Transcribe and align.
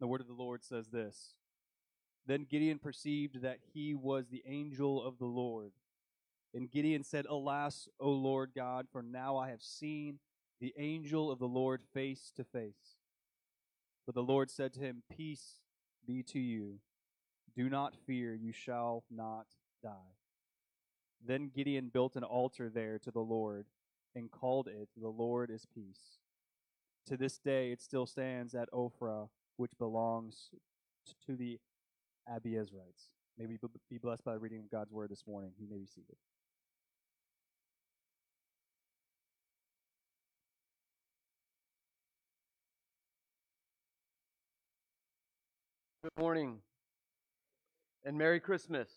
The 0.00 0.06
word 0.06 0.20
of 0.20 0.26
the 0.26 0.32
Lord 0.32 0.62
says 0.64 0.88
this 0.88 1.34
Then 2.26 2.46
Gideon 2.48 2.78
perceived 2.78 3.42
that 3.42 3.58
he 3.72 3.94
was 3.94 4.28
the 4.28 4.42
angel 4.46 5.02
of 5.02 5.18
the 5.18 5.26
Lord. 5.26 5.72
And 6.54 6.70
Gideon 6.70 7.02
said, 7.02 7.26
Alas, 7.28 7.88
O 8.00 8.10
Lord 8.10 8.52
God, 8.54 8.86
for 8.90 9.02
now 9.02 9.36
I 9.36 9.50
have 9.50 9.62
seen 9.62 10.18
the 10.60 10.72
angel 10.78 11.30
of 11.30 11.38
the 11.38 11.48
Lord 11.48 11.82
face 11.92 12.32
to 12.36 12.44
face. 12.44 12.96
But 14.06 14.14
the 14.14 14.22
Lord 14.22 14.50
said 14.50 14.72
to 14.74 14.80
him, 14.80 15.02
Peace 15.14 15.60
be 16.06 16.22
to 16.24 16.38
you. 16.38 16.78
Do 17.54 17.68
not 17.68 17.96
fear, 18.06 18.34
you 18.34 18.52
shall 18.52 19.04
not 19.10 19.46
die. 19.82 20.14
Then 21.24 21.50
Gideon 21.54 21.90
built 21.92 22.16
an 22.16 22.24
altar 22.24 22.70
there 22.70 22.98
to 23.00 23.10
the 23.10 23.20
Lord 23.20 23.66
and 24.14 24.30
called 24.30 24.68
it, 24.68 24.88
The 24.96 25.08
Lord 25.08 25.50
is 25.50 25.66
Peace. 25.74 26.20
To 27.06 27.16
this 27.16 27.38
day 27.38 27.72
it 27.72 27.80
still 27.80 28.06
stands 28.06 28.54
at 28.54 28.70
Ophrah, 28.72 29.28
which 29.56 29.72
belongs 29.78 30.50
to 31.26 31.36
the 31.36 31.58
Abiezrites. 32.28 33.10
May 33.38 33.46
we 33.46 33.58
be 33.90 33.98
blessed 33.98 34.24
by 34.24 34.32
the 34.34 34.38
reading 34.38 34.60
of 34.60 34.70
God's 34.70 34.90
word 34.90 35.10
this 35.10 35.24
morning. 35.26 35.52
You 35.58 35.68
may 35.68 35.78
be 35.78 35.86
seated. 35.86 36.16
Good 46.02 46.22
morning 46.22 46.58
and 48.04 48.16
Merry 48.16 48.38
Christmas. 48.38 48.88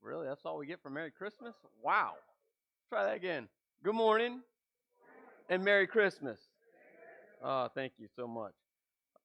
Really? 0.00 0.26
That's 0.26 0.46
all 0.46 0.58
we 0.58 0.66
get 0.66 0.80
for 0.80 0.90
Merry 0.90 1.10
Christmas? 1.10 1.54
Wow. 1.82 2.12
Try 2.88 3.04
that 3.04 3.16
again. 3.16 3.48
Good 3.82 3.94
morning 3.94 4.40
and 5.48 5.64
Merry 5.64 5.86
Christmas. 5.86 6.38
Oh, 7.44 7.68
thank 7.74 7.94
you 7.98 8.06
so 8.14 8.28
much. 8.28 8.52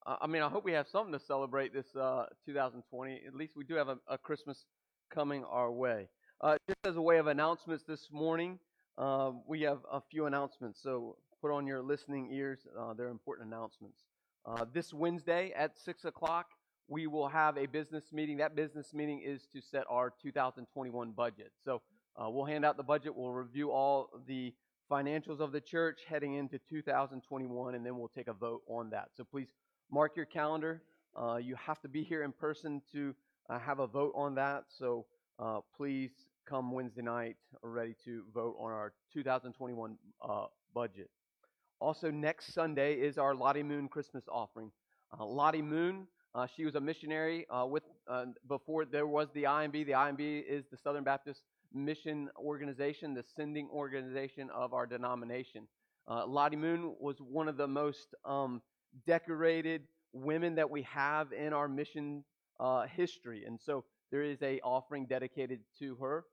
I 0.05 0.25
mean, 0.25 0.41
I 0.41 0.49
hope 0.49 0.63
we 0.63 0.71
have 0.71 0.87
something 0.87 1.11
to 1.11 1.19
celebrate 1.19 1.73
this 1.73 1.95
uh, 1.95 2.25
2020. 2.45 3.21
At 3.27 3.35
least 3.35 3.53
we 3.55 3.63
do 3.63 3.75
have 3.75 3.89
a, 3.89 3.97
a 4.07 4.17
Christmas 4.17 4.65
coming 5.13 5.43
our 5.43 5.71
way. 5.71 6.07
Uh, 6.41 6.57
just 6.67 6.79
as 6.85 6.95
a 6.95 7.01
way 7.01 7.17
of 7.17 7.27
announcements 7.27 7.83
this 7.83 8.07
morning, 8.11 8.57
uh, 8.97 9.31
we 9.45 9.61
have 9.61 9.79
a 9.91 10.01
few 10.09 10.25
announcements. 10.25 10.81
So 10.81 11.17
put 11.41 11.51
on 11.51 11.67
your 11.67 11.83
listening 11.83 12.31
ears. 12.31 12.59
Uh, 12.79 12.93
they're 12.93 13.09
important 13.09 13.49
announcements. 13.49 13.99
Uh, 14.45 14.65
this 14.73 14.93
Wednesday 14.93 15.53
at 15.55 15.77
6 15.77 16.05
o'clock, 16.05 16.47
we 16.87 17.05
will 17.05 17.27
have 17.27 17.57
a 17.57 17.65
business 17.65 18.05
meeting. 18.13 18.37
That 18.37 18.55
business 18.55 18.93
meeting 18.93 19.21
is 19.23 19.41
to 19.53 19.61
set 19.61 19.83
our 19.89 20.13
2021 20.21 21.11
budget. 21.11 21.51
So 21.65 21.81
uh, 22.15 22.29
we'll 22.29 22.45
hand 22.45 22.65
out 22.65 22.77
the 22.77 22.83
budget, 22.83 23.15
we'll 23.15 23.33
review 23.33 23.71
all 23.71 24.09
the 24.25 24.53
financials 24.89 25.39
of 25.39 25.51
the 25.51 25.61
church 25.61 25.99
heading 26.07 26.35
into 26.35 26.59
2021, 26.69 27.75
and 27.75 27.85
then 27.85 27.97
we'll 27.97 28.07
take 28.07 28.27
a 28.27 28.33
vote 28.33 28.61
on 28.67 28.89
that. 28.91 29.09
So 29.15 29.23
please 29.23 29.47
mark 29.91 30.15
your 30.15 30.25
calendar. 30.25 30.81
Uh, 31.15 31.37
you 31.37 31.55
have 31.55 31.81
to 31.81 31.87
be 31.87 32.03
here 32.03 32.23
in 32.23 32.31
person 32.31 32.81
to 32.91 33.15
uh, 33.49 33.59
have 33.59 33.79
a 33.79 33.87
vote 33.87 34.13
on 34.15 34.35
that. 34.35 34.65
So 34.77 35.05
uh, 35.39 35.59
please 35.75 36.11
come 36.47 36.71
Wednesday 36.71 37.01
night 37.01 37.35
ready 37.61 37.95
to 38.05 38.23
vote 38.33 38.55
on 38.59 38.71
our 38.71 38.93
2021 39.13 39.97
uh, 40.21 40.45
budget. 40.73 41.09
Also, 41.79 42.09
next 42.09 42.53
Sunday 42.53 42.95
is 42.95 43.17
our 43.17 43.35
Lottie 43.35 43.63
Moon 43.63 43.87
Christmas 43.87 44.23
offering. 44.31 44.71
Uh, 45.17 45.25
Lottie 45.25 45.61
Moon, 45.61 46.07
uh, 46.33 46.47
she 46.55 46.65
was 46.65 46.75
a 46.75 46.81
missionary 46.81 47.45
with 47.65 47.83
before 48.47 48.85
there 48.85 49.07
was 49.07 49.27
the 49.33 49.43
IMB. 49.43 49.85
The 49.85 49.91
IMB 49.91 50.43
is 50.47 50.65
the 50.71 50.77
Southern 50.77 51.03
Baptist 51.03 51.41
Mission 51.73 52.29
Organization, 52.37 53.13
the 53.13 53.23
sending 53.35 53.69
organization 53.69 54.49
of 54.49 54.73
our 54.73 54.85
denomination. 54.85 55.67
Uh, 56.07 56.25
Lottie 56.25 56.55
Moon 56.55 56.95
was 56.99 57.17
one 57.19 57.47
of 57.47 57.57
the 57.57 57.67
most 57.67 58.15
um, 58.25 58.61
decorated 59.05 59.83
women 60.13 60.55
that 60.55 60.69
we 60.69 60.83
have 60.83 61.33
in 61.33 61.53
our 61.53 61.67
mission 61.67 62.23
uh, 62.59 62.85
history, 62.87 63.43
and 63.45 63.59
so 63.63 63.83
there 64.11 64.23
is 64.23 64.41
a 64.41 64.59
offering 64.61 65.05
dedicated 65.05 65.59
to 65.79 65.95
her. 65.95 66.25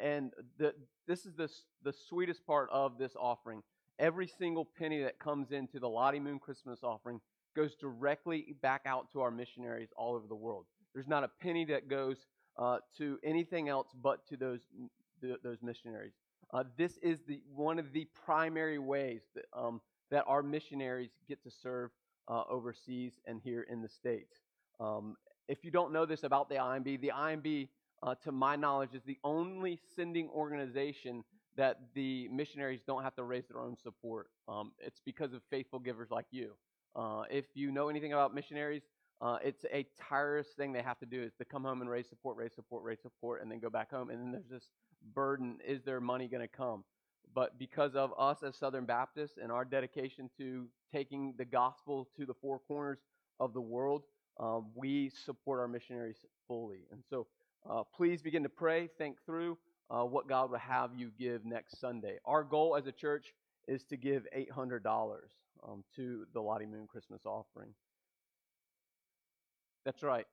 and 0.00 0.32
the, 0.58 0.74
this 1.06 1.24
is 1.24 1.34
the, 1.36 1.48
the 1.84 1.94
sweetest 2.08 2.44
part 2.46 2.68
of 2.72 2.98
this 2.98 3.12
offering 3.18 3.62
every 3.98 4.26
single 4.38 4.64
penny 4.78 5.02
that 5.02 5.18
comes 5.18 5.52
into 5.52 5.78
the 5.78 5.88
Lottie 5.88 6.20
Moon 6.20 6.38
Christmas 6.38 6.80
offering 6.82 7.20
goes 7.54 7.74
directly 7.76 8.54
back 8.60 8.82
out 8.86 9.10
to 9.12 9.20
our 9.20 9.30
missionaries 9.30 9.88
all 9.96 10.14
over 10.14 10.26
the 10.26 10.34
world. 10.34 10.66
There's 10.94 11.08
not 11.08 11.24
a 11.24 11.30
penny 11.40 11.64
that 11.66 11.88
goes 11.88 12.26
uh, 12.58 12.78
to 12.98 13.18
anything 13.22 13.68
else 13.68 13.88
but 14.02 14.26
to 14.28 14.36
those 14.36 14.60
those 15.42 15.58
missionaries. 15.62 16.12
Uh, 16.52 16.62
this 16.76 16.98
is 17.02 17.20
the 17.26 17.40
one 17.54 17.78
of 17.78 17.92
the 17.92 18.06
primary 18.24 18.78
ways 18.78 19.22
that 19.34 19.44
um, 19.52 19.80
that 20.10 20.24
our 20.26 20.42
missionaries 20.42 21.10
get 21.28 21.42
to 21.42 21.50
serve 21.50 21.90
uh, 22.28 22.42
overseas 22.48 23.12
and 23.26 23.40
here 23.42 23.66
in 23.70 23.82
the 23.82 23.88
states. 23.88 24.36
Um, 24.78 25.16
if 25.48 25.64
you 25.64 25.70
don't 25.70 25.92
know 25.92 26.06
this 26.06 26.22
about 26.22 26.48
the 26.48 26.56
IMB, 26.56 27.00
the 27.00 27.12
IMB, 27.14 27.68
uh, 28.02 28.14
to 28.24 28.32
my 28.32 28.56
knowledge, 28.56 28.94
is 28.94 29.02
the 29.04 29.18
only 29.24 29.78
sending 29.94 30.28
organization 30.30 31.24
that 31.56 31.80
the 31.94 32.28
missionaries 32.28 32.80
don't 32.86 33.02
have 33.02 33.14
to 33.16 33.22
raise 33.22 33.44
their 33.48 33.60
own 33.60 33.76
support. 33.82 34.28
Um, 34.48 34.72
it's 34.78 35.00
because 35.04 35.32
of 35.32 35.40
faithful 35.50 35.78
givers 35.78 36.10
like 36.10 36.26
you. 36.30 36.52
Uh, 36.94 37.22
if 37.30 37.46
you 37.54 37.70
know 37.70 37.88
anything 37.88 38.12
about 38.12 38.34
missionaries, 38.34 38.82
uh, 39.20 39.38
it's 39.42 39.64
a 39.72 39.86
tireless 39.98 40.48
thing 40.56 40.72
they 40.72 40.82
have 40.82 40.98
to 40.98 41.06
do 41.06 41.22
is 41.22 41.32
to 41.38 41.44
come 41.44 41.64
home 41.64 41.80
and 41.80 41.88
raise 41.88 42.08
support, 42.08 42.36
raise 42.36 42.54
support, 42.54 42.82
raise 42.82 43.00
support, 43.00 43.42
and 43.42 43.50
then 43.50 43.60
go 43.60 43.70
back 43.70 43.90
home. 43.90 44.10
And 44.10 44.20
then 44.20 44.32
there's 44.32 44.48
this 44.48 44.70
burden: 45.14 45.58
is 45.66 45.82
their 45.82 46.00
money 46.00 46.28
going 46.28 46.46
to 46.46 46.48
come? 46.48 46.84
But 47.34 47.58
because 47.58 47.94
of 47.94 48.12
us 48.18 48.42
as 48.42 48.56
Southern 48.56 48.84
Baptists 48.84 49.38
and 49.42 49.50
our 49.50 49.64
dedication 49.64 50.30
to 50.38 50.66
taking 50.92 51.34
the 51.36 51.44
gospel 51.44 52.08
to 52.16 52.24
the 52.24 52.34
four 52.34 52.60
corners 52.60 52.98
of 53.40 53.52
the 53.52 53.60
world, 53.60 54.02
uh, 54.38 54.60
we 54.74 55.10
support 55.24 55.60
our 55.60 55.68
missionaries 55.68 56.24
fully. 56.46 56.80
And 56.92 57.02
so, 57.08 57.26
uh, 57.68 57.82
please 57.94 58.22
begin 58.22 58.42
to 58.42 58.48
pray, 58.48 58.88
think 58.98 59.16
through 59.26 59.58
uh, 59.90 60.04
what 60.04 60.28
God 60.28 60.50
will 60.50 60.58
have 60.58 60.90
you 60.96 61.10
give 61.18 61.44
next 61.44 61.80
Sunday. 61.80 62.18
Our 62.24 62.44
goal 62.44 62.76
as 62.76 62.86
a 62.86 62.92
church 62.92 63.34
is 63.68 63.84
to 63.84 63.96
give 63.96 64.26
$800 64.36 64.80
um, 65.66 65.84
to 65.96 66.26
the 66.32 66.40
Lottie 66.40 66.66
Moon 66.66 66.86
Christmas 66.86 67.22
offering. 67.24 67.70
That's 69.86 70.02
right. 70.04 70.26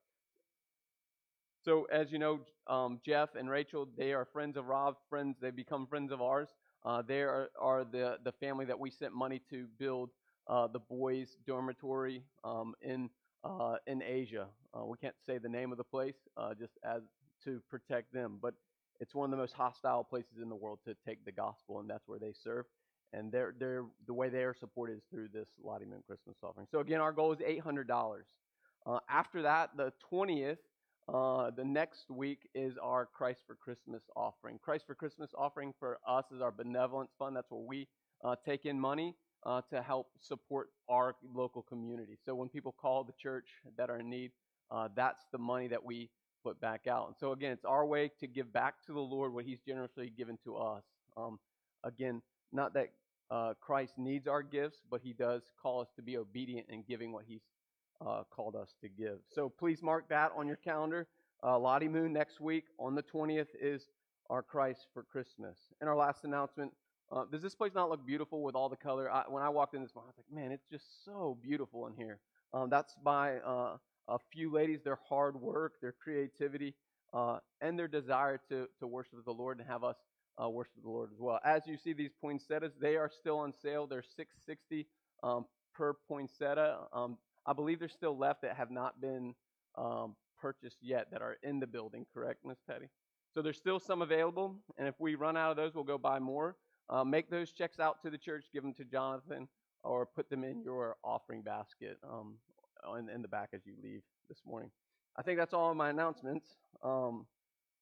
So, 1.64 1.84
as 1.86 2.12
you 2.12 2.18
know, 2.18 2.40
um, 2.66 3.00
Jeff 3.04 3.34
and 3.36 3.48
Rachel, 3.48 3.88
they 3.96 4.12
are 4.12 4.26
friends 4.26 4.56
of 4.56 4.66
Rob, 4.66 4.96
friends, 5.08 5.38
they 5.40 5.50
become 5.50 5.86
friends 5.86 6.12
of 6.12 6.20
ours. 6.20 6.48
Uh, 6.84 7.02
they 7.02 7.22
are, 7.22 7.50
are 7.58 7.84
the, 7.84 8.18
the 8.24 8.32
family 8.32 8.66
that 8.66 8.78
we 8.78 8.90
sent 8.90 9.14
money 9.14 9.40
to 9.50 9.66
build 9.78 10.10
uh, 10.48 10.66
the 10.68 10.80
boys' 10.80 11.36
dormitory 11.46 12.22
um, 12.44 12.74
in, 12.82 13.08
uh, 13.44 13.76
in 13.86 14.02
Asia. 14.02 14.48
Uh, 14.74 14.84
we 14.84 14.98
can't 14.98 15.14
say 15.26 15.38
the 15.38 15.48
name 15.48 15.72
of 15.72 15.78
the 15.78 15.84
place 15.84 16.16
uh, 16.36 16.52
just 16.54 16.74
as 16.84 17.02
to 17.44 17.62
protect 17.70 18.12
them, 18.12 18.38
but 18.42 18.54
it's 19.00 19.14
one 19.14 19.26
of 19.26 19.30
the 19.30 19.36
most 19.38 19.54
hostile 19.54 20.04
places 20.04 20.38
in 20.42 20.50
the 20.50 20.54
world 20.56 20.80
to 20.84 20.94
take 21.06 21.24
the 21.24 21.32
gospel, 21.32 21.80
and 21.80 21.88
that's 21.88 22.06
where 22.06 22.18
they 22.18 22.32
serve. 22.32 22.66
And 23.14 23.32
they're, 23.32 23.54
they're, 23.58 23.84
the 24.06 24.12
way 24.14 24.28
they 24.28 24.44
are 24.44 24.54
supported 24.54 24.98
is 24.98 25.04
through 25.10 25.28
this 25.32 25.48
Lottie 25.62 25.86
Moon 25.86 26.02
Christmas 26.06 26.36
offering. 26.42 26.66
So 26.70 26.80
again, 26.80 27.00
our 27.00 27.12
goal 27.12 27.32
is 27.32 27.40
$800. 27.46 28.26
Uh, 28.86 28.98
after 29.08 29.42
that, 29.42 29.70
the 29.76 29.92
20th, 30.12 30.58
uh, 31.12 31.50
the 31.50 31.64
next 31.64 32.10
week 32.10 32.48
is 32.54 32.76
our 32.82 33.06
Christ 33.06 33.40
for 33.46 33.54
Christmas 33.54 34.02
offering. 34.16 34.58
Christ 34.62 34.84
for 34.86 34.94
Christmas 34.94 35.30
offering 35.36 35.72
for 35.78 35.98
us 36.08 36.24
is 36.34 36.40
our 36.40 36.52
benevolence 36.52 37.10
fund. 37.18 37.36
That's 37.36 37.50
where 37.50 37.60
we 37.60 37.88
uh, 38.24 38.36
take 38.44 38.64
in 38.64 38.78
money 38.80 39.14
uh, 39.44 39.60
to 39.70 39.82
help 39.82 40.08
support 40.20 40.68
our 40.88 41.14
local 41.34 41.62
community. 41.62 42.18
So 42.24 42.34
when 42.34 42.48
people 42.48 42.74
call 42.80 43.04
the 43.04 43.12
church 43.20 43.46
that 43.76 43.90
are 43.90 43.98
in 43.98 44.08
need, 44.08 44.32
uh, 44.70 44.88
that's 44.94 45.24
the 45.32 45.38
money 45.38 45.68
that 45.68 45.84
we 45.84 46.10
put 46.42 46.60
back 46.60 46.86
out. 46.86 47.08
And 47.08 47.16
so, 47.18 47.32
again, 47.32 47.52
it's 47.52 47.64
our 47.64 47.86
way 47.86 48.10
to 48.20 48.26
give 48.26 48.52
back 48.52 48.74
to 48.86 48.92
the 48.92 49.00
Lord 49.00 49.32
what 49.32 49.44
He's 49.44 49.60
generously 49.66 50.12
given 50.16 50.38
to 50.44 50.56
us. 50.56 50.82
Um, 51.16 51.38
again, 51.84 52.22
not 52.52 52.74
that 52.74 52.90
uh, 53.30 53.54
Christ 53.60 53.94
needs 53.98 54.26
our 54.26 54.42
gifts, 54.42 54.78
but 54.90 55.00
He 55.02 55.12
does 55.12 55.42
call 55.60 55.80
us 55.80 55.88
to 55.96 56.02
be 56.02 56.16
obedient 56.16 56.66
in 56.70 56.84
giving 56.88 57.12
what 57.12 57.24
He's 57.26 57.42
uh, 58.04 58.22
called 58.30 58.56
us 58.56 58.74
to 58.80 58.88
give. 58.88 59.18
So 59.34 59.48
please 59.48 59.82
mark 59.82 60.08
that 60.08 60.32
on 60.36 60.46
your 60.46 60.56
calendar. 60.56 61.06
Uh, 61.42 61.58
Lottie 61.58 61.88
Moon 61.88 62.12
next 62.12 62.40
week 62.40 62.64
on 62.78 62.94
the 62.94 63.02
20th 63.02 63.48
is 63.60 63.88
our 64.30 64.42
Christ 64.42 64.86
for 64.94 65.02
Christmas. 65.02 65.58
And 65.80 65.88
our 65.88 65.96
last 65.96 66.24
announcement 66.24 66.72
uh, 67.12 67.24
does 67.30 67.42
this 67.42 67.54
place 67.54 67.72
not 67.74 67.90
look 67.90 68.04
beautiful 68.06 68.42
with 68.42 68.54
all 68.54 68.68
the 68.68 68.76
color? 68.76 69.10
I, 69.10 69.24
when 69.28 69.42
I 69.42 69.48
walked 69.48 69.74
in 69.74 69.82
this 69.82 69.94
morning, 69.94 70.12
I 70.16 70.18
was 70.18 70.24
like, 70.26 70.42
man, 70.42 70.52
it's 70.52 70.66
just 70.70 71.04
so 71.04 71.38
beautiful 71.42 71.86
in 71.86 71.94
here. 71.94 72.18
Um, 72.52 72.70
that's 72.70 72.94
by 73.04 73.36
uh, 73.38 73.76
a 74.08 74.18
few 74.32 74.50
ladies, 74.50 74.80
their 74.82 74.98
hard 75.08 75.40
work, 75.40 75.74
their 75.80 75.92
creativity, 75.92 76.74
uh, 77.12 77.38
and 77.60 77.78
their 77.78 77.88
desire 77.88 78.40
to, 78.48 78.66
to 78.80 78.86
worship 78.86 79.24
the 79.24 79.32
Lord 79.32 79.58
and 79.58 79.68
have 79.68 79.84
us 79.84 79.96
uh, 80.42 80.48
worship 80.48 80.82
the 80.82 80.90
Lord 80.90 81.10
as 81.12 81.20
well. 81.20 81.38
As 81.44 81.62
you 81.66 81.76
see 81.76 81.92
these 81.92 82.10
poinsettias, 82.20 82.72
they 82.80 82.96
are 82.96 83.10
still 83.10 83.38
on 83.38 83.52
sale. 83.62 83.86
They're 83.86 84.02
660 84.02 84.86
um, 85.22 85.44
per 85.74 85.94
poinsettia. 86.08 86.78
Um, 86.92 87.18
I 87.46 87.52
believe 87.52 87.78
there's 87.78 87.92
still 87.92 88.16
left 88.16 88.42
that 88.42 88.56
have 88.56 88.70
not 88.70 89.00
been 89.00 89.34
um, 89.76 90.16
purchased 90.40 90.78
yet 90.80 91.08
that 91.12 91.22
are 91.22 91.36
in 91.42 91.60
the 91.60 91.66
building, 91.66 92.06
correct, 92.12 92.44
Miss 92.44 92.58
Petty? 92.68 92.86
So 93.34 93.42
there's 93.42 93.58
still 93.58 93.80
some 93.80 94.02
available, 94.02 94.56
and 94.78 94.86
if 94.86 94.94
we 94.98 95.14
run 95.14 95.36
out 95.36 95.50
of 95.50 95.56
those, 95.56 95.74
we'll 95.74 95.84
go 95.84 95.98
buy 95.98 96.18
more. 96.18 96.56
Uh, 96.88 97.02
make 97.02 97.30
those 97.30 97.52
checks 97.52 97.80
out 97.80 98.02
to 98.02 98.10
the 98.10 98.18
church, 98.18 98.44
give 98.52 98.62
them 98.62 98.74
to 98.74 98.84
Jonathan 98.84 99.48
or 99.82 100.06
put 100.06 100.30
them 100.30 100.44
in 100.44 100.62
your 100.62 100.96
offering 101.04 101.42
basket 101.42 101.98
um, 102.08 102.34
in, 102.98 103.08
in 103.08 103.22
the 103.22 103.28
back 103.28 103.50
as 103.52 103.60
you 103.64 103.74
leave 103.82 104.02
this 104.28 104.38
morning. 104.46 104.70
I 105.16 105.22
think 105.22 105.38
that's 105.38 105.54
all 105.54 105.70
of 105.70 105.76
my 105.76 105.90
announcements. 105.90 106.46
Um, 106.82 107.26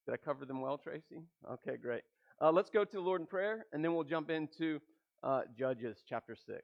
did 0.07 0.13
I 0.13 0.17
cover 0.17 0.45
them 0.45 0.61
well, 0.61 0.79
Tracy? 0.79 1.23
Okay, 1.51 1.77
great. 1.77 2.03
Uh, 2.41 2.51
let's 2.51 2.71
go 2.71 2.85
to 2.85 2.93
the 2.93 3.01
Lord 3.01 3.21
in 3.21 3.27
prayer, 3.27 3.67
and 3.73 3.85
then 3.85 3.95
we'll 3.95 4.05
jump 4.05 4.31
into 4.31 4.81
uh, 5.23 5.43
Judges 5.57 6.03
chapter 6.09 6.35
6. 6.35 6.61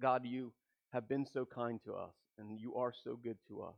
God, 0.00 0.24
you 0.24 0.52
have 0.92 1.08
been 1.08 1.26
so 1.26 1.44
kind 1.44 1.80
to 1.84 1.94
us, 1.94 2.14
and 2.38 2.58
you 2.58 2.74
are 2.76 2.92
so 3.04 3.18
good 3.22 3.36
to 3.48 3.62
us. 3.62 3.76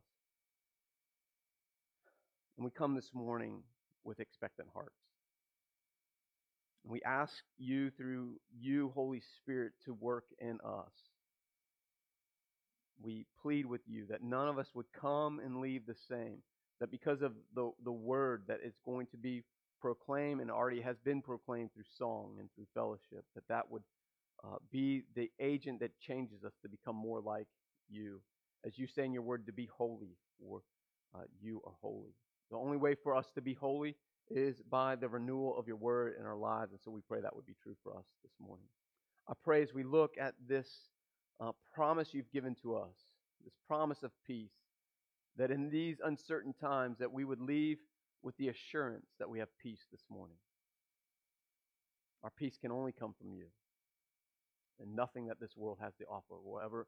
And 2.57 2.65
we 2.65 2.71
come 2.71 2.95
this 2.95 3.11
morning 3.13 3.63
with 4.03 4.19
expectant 4.19 4.69
hearts. 4.73 4.95
And 6.83 6.91
we 6.91 7.01
ask 7.03 7.33
you, 7.57 7.91
through 7.91 8.35
you, 8.59 8.91
Holy 8.95 9.21
Spirit, 9.37 9.73
to 9.85 9.93
work 9.93 10.25
in 10.39 10.59
us. 10.63 10.91
We 13.01 13.25
plead 13.41 13.65
with 13.65 13.81
you 13.87 14.05
that 14.09 14.23
none 14.23 14.47
of 14.47 14.57
us 14.57 14.67
would 14.73 14.85
come 14.99 15.39
and 15.39 15.59
leave 15.59 15.85
the 15.85 15.95
same, 16.07 16.37
that 16.79 16.91
because 16.91 17.21
of 17.21 17.33
the, 17.55 17.71
the 17.83 17.91
word 17.91 18.43
that 18.47 18.59
is 18.63 18.73
going 18.85 19.07
to 19.07 19.17
be 19.17 19.43
proclaimed 19.81 20.41
and 20.41 20.51
already 20.51 20.81
has 20.81 20.97
been 21.03 21.21
proclaimed 21.21 21.73
through 21.73 21.83
song 21.97 22.35
and 22.39 22.49
through 22.53 22.67
fellowship, 22.73 23.25
that 23.33 23.47
that 23.49 23.71
would 23.71 23.81
uh, 24.43 24.57
be 24.71 25.03
the 25.15 25.29
agent 25.39 25.79
that 25.79 25.99
changes 25.99 26.43
us 26.43 26.53
to 26.61 26.69
become 26.69 26.95
more 26.95 27.21
like 27.21 27.47
you. 27.89 28.21
As 28.65 28.77
you 28.77 28.87
say 28.87 29.05
in 29.05 29.13
your 29.13 29.21
word, 29.21 29.45
to 29.45 29.53
be 29.53 29.69
holy, 29.75 30.17
for 30.39 30.61
uh, 31.15 31.23
you 31.41 31.61
are 31.65 31.73
holy. 31.81 32.13
The 32.49 32.57
only 32.57 32.77
way 32.77 32.95
for 32.95 33.15
us 33.15 33.27
to 33.35 33.41
be 33.41 33.53
holy 33.53 33.95
is 34.29 34.61
by 34.69 34.95
the 34.95 35.09
renewal 35.09 35.57
of 35.57 35.67
your 35.67 35.77
word 35.77 36.15
in 36.19 36.25
our 36.25 36.35
lives. 36.37 36.71
And 36.71 36.79
so 36.83 36.91
we 36.91 37.01
pray 37.07 37.21
that 37.21 37.35
would 37.35 37.45
be 37.45 37.55
true 37.61 37.75
for 37.83 37.97
us 37.97 38.05
this 38.23 38.33
morning. 38.39 38.65
I 39.27 39.33
pray 39.43 39.61
as 39.61 39.73
we 39.73 39.83
look 39.83 40.15
at 40.19 40.33
this 40.47 40.67
uh, 41.39 41.51
promise 41.73 42.09
you've 42.13 42.31
given 42.31 42.55
to 42.61 42.75
us, 42.75 42.95
this 43.43 43.53
promise 43.67 44.03
of 44.03 44.11
peace, 44.25 44.51
that 45.37 45.51
in 45.51 45.69
these 45.69 45.97
uncertain 46.03 46.53
times 46.53 46.97
that 46.99 47.11
we 47.11 47.25
would 47.25 47.41
leave 47.41 47.77
with 48.21 48.35
the 48.37 48.49
assurance 48.49 49.07
that 49.19 49.29
we 49.29 49.39
have 49.39 49.47
peace 49.61 49.85
this 49.91 50.03
morning. 50.09 50.37
Our 52.23 52.29
peace 52.29 52.57
can 52.61 52.71
only 52.71 52.91
come 52.91 53.13
from 53.19 53.33
you. 53.33 53.45
And 54.81 54.95
nothing 54.95 55.27
that 55.27 55.39
this 55.39 55.55
world 55.55 55.77
has 55.81 55.93
to 55.95 56.05
offer 56.05 56.35
will 56.43 56.59
ever 56.59 56.87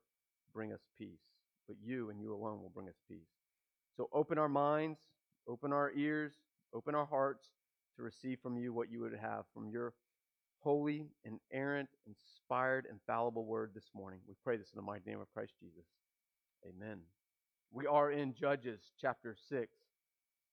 bring 0.54 0.74
us 0.74 0.82
peace. 0.98 1.22
But 1.68 1.78
you 1.84 2.10
and 2.10 2.20
you 2.20 2.34
alone 2.34 2.62
will 2.62 2.72
bring 2.74 2.90
us 2.90 3.00
peace. 3.08 3.30
So 3.96 4.10
open 4.12 4.38
our 4.38 4.50
minds, 4.50 5.00
open 5.48 5.72
our 5.72 5.92
ears, 5.96 6.34
open 6.74 6.96
our 6.96 7.06
hearts 7.06 7.48
to 7.96 8.04
receive 8.04 8.40
from 8.42 8.58
you 8.58 8.74
what 8.74 8.92
you 8.92 9.00
would 9.02 9.16
have 9.16 9.46
from 9.54 9.70
your 9.70 9.94
holy, 10.60 11.08
inerrant, 11.26 11.90
inspired, 12.08 12.88
infallible 12.90 13.46
word 13.46 13.72
this 13.76 13.92
morning. 13.94 14.20
We 14.28 14.34
pray 14.44 14.58
this 14.58 14.72
in 14.74 14.78
the 14.78 14.82
mighty 14.82 15.10
name 15.10 15.20
of 15.20 15.32
Christ 15.34 15.54
Jesus. 15.60 15.86
Amen. 16.68 17.00
We 17.72 17.86
are 17.86 18.12
in 18.12 18.34
Judges 18.34 18.80
chapter 19.00 19.36
6. 19.50 19.68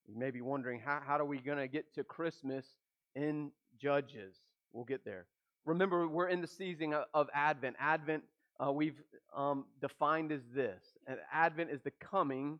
You 0.06 0.18
may 0.18 0.30
be 0.30 0.40
wondering, 0.40 0.80
how, 0.80 1.00
how 1.06 1.18
are 1.18 1.24
we 1.24 1.38
going 1.38 1.58
to 1.58 1.68
get 1.68 1.94
to 1.94 2.04
Christmas 2.04 2.66
in 3.14 3.52
Judges? 3.80 4.36
We'll 4.72 4.84
get 4.84 5.04
there. 5.04 5.26
Remember, 5.64 6.08
we're 6.08 6.28
in 6.28 6.40
the 6.40 6.46
season 6.46 6.94
of 7.14 7.28
Advent. 7.34 7.76
Advent, 7.78 8.24
uh, 8.64 8.72
we've 8.72 9.00
um, 9.36 9.66
defined 9.80 10.32
as 10.32 10.42
this. 10.54 10.82
And 11.06 11.18
Advent 11.32 11.70
is 11.70 11.82
the 11.82 11.92
coming 11.92 12.58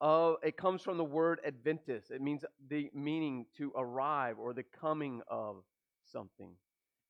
of, 0.00 0.36
it 0.42 0.56
comes 0.56 0.82
from 0.82 0.98
the 0.98 1.04
word 1.04 1.40
adventus. 1.44 2.10
It 2.10 2.20
means 2.20 2.44
the 2.68 2.90
meaning 2.94 3.46
to 3.56 3.72
arrive 3.76 4.38
or 4.38 4.52
the 4.52 4.64
coming 4.64 5.22
of 5.28 5.62
something. 6.12 6.50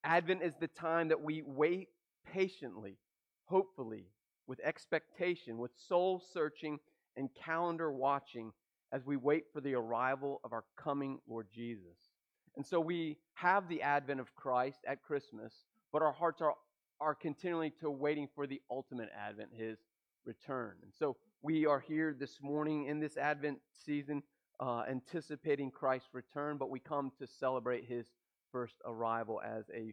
Advent 0.04 0.42
is 0.42 0.54
the 0.60 0.68
time 0.68 1.08
that 1.08 1.20
we 1.20 1.42
wait 1.42 1.88
patiently, 2.30 2.98
hopefully, 3.46 4.06
with 4.46 4.60
expectation, 4.60 5.58
with 5.58 5.72
soul 5.88 6.22
searching 6.32 6.78
and 7.16 7.30
calendar 7.34 7.90
watching 7.90 8.52
as 8.92 9.04
we 9.06 9.16
wait 9.16 9.44
for 9.52 9.60
the 9.60 9.74
arrival 9.74 10.40
of 10.44 10.52
our 10.52 10.64
coming 10.76 11.18
Lord 11.26 11.46
Jesus. 11.52 12.13
And 12.56 12.64
so 12.64 12.80
we 12.80 13.18
have 13.34 13.68
the 13.68 13.82
advent 13.82 14.20
of 14.20 14.34
Christ 14.36 14.78
at 14.86 15.02
Christmas, 15.02 15.52
but 15.92 16.02
our 16.02 16.12
hearts 16.12 16.40
are, 16.40 16.54
are 17.00 17.14
continually 17.14 17.72
to 17.80 17.90
waiting 17.90 18.28
for 18.34 18.46
the 18.46 18.60
ultimate 18.70 19.10
advent, 19.16 19.50
his 19.52 19.78
return. 20.24 20.74
And 20.82 20.92
so 20.96 21.16
we 21.42 21.66
are 21.66 21.80
here 21.80 22.14
this 22.18 22.38
morning 22.40 22.86
in 22.86 23.00
this 23.00 23.16
advent 23.16 23.58
season 23.84 24.22
uh, 24.60 24.84
anticipating 24.88 25.70
Christ's 25.70 26.08
return, 26.12 26.56
but 26.58 26.70
we 26.70 26.78
come 26.78 27.10
to 27.18 27.26
celebrate 27.26 27.84
his 27.86 28.06
first 28.52 28.76
arrival 28.84 29.40
as 29.44 29.64
a 29.74 29.92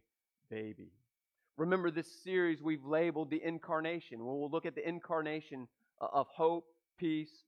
baby. 0.49 0.91
Remember, 1.57 1.91
this 1.91 2.07
series 2.23 2.61
we've 2.61 2.85
labeled 2.85 3.29
the 3.29 3.43
incarnation. 3.43 4.23
We'll 4.23 4.49
look 4.49 4.65
at 4.65 4.75
the 4.75 4.87
incarnation 4.87 5.67
uh, 5.99 6.07
of 6.13 6.27
hope, 6.27 6.65
peace, 6.97 7.43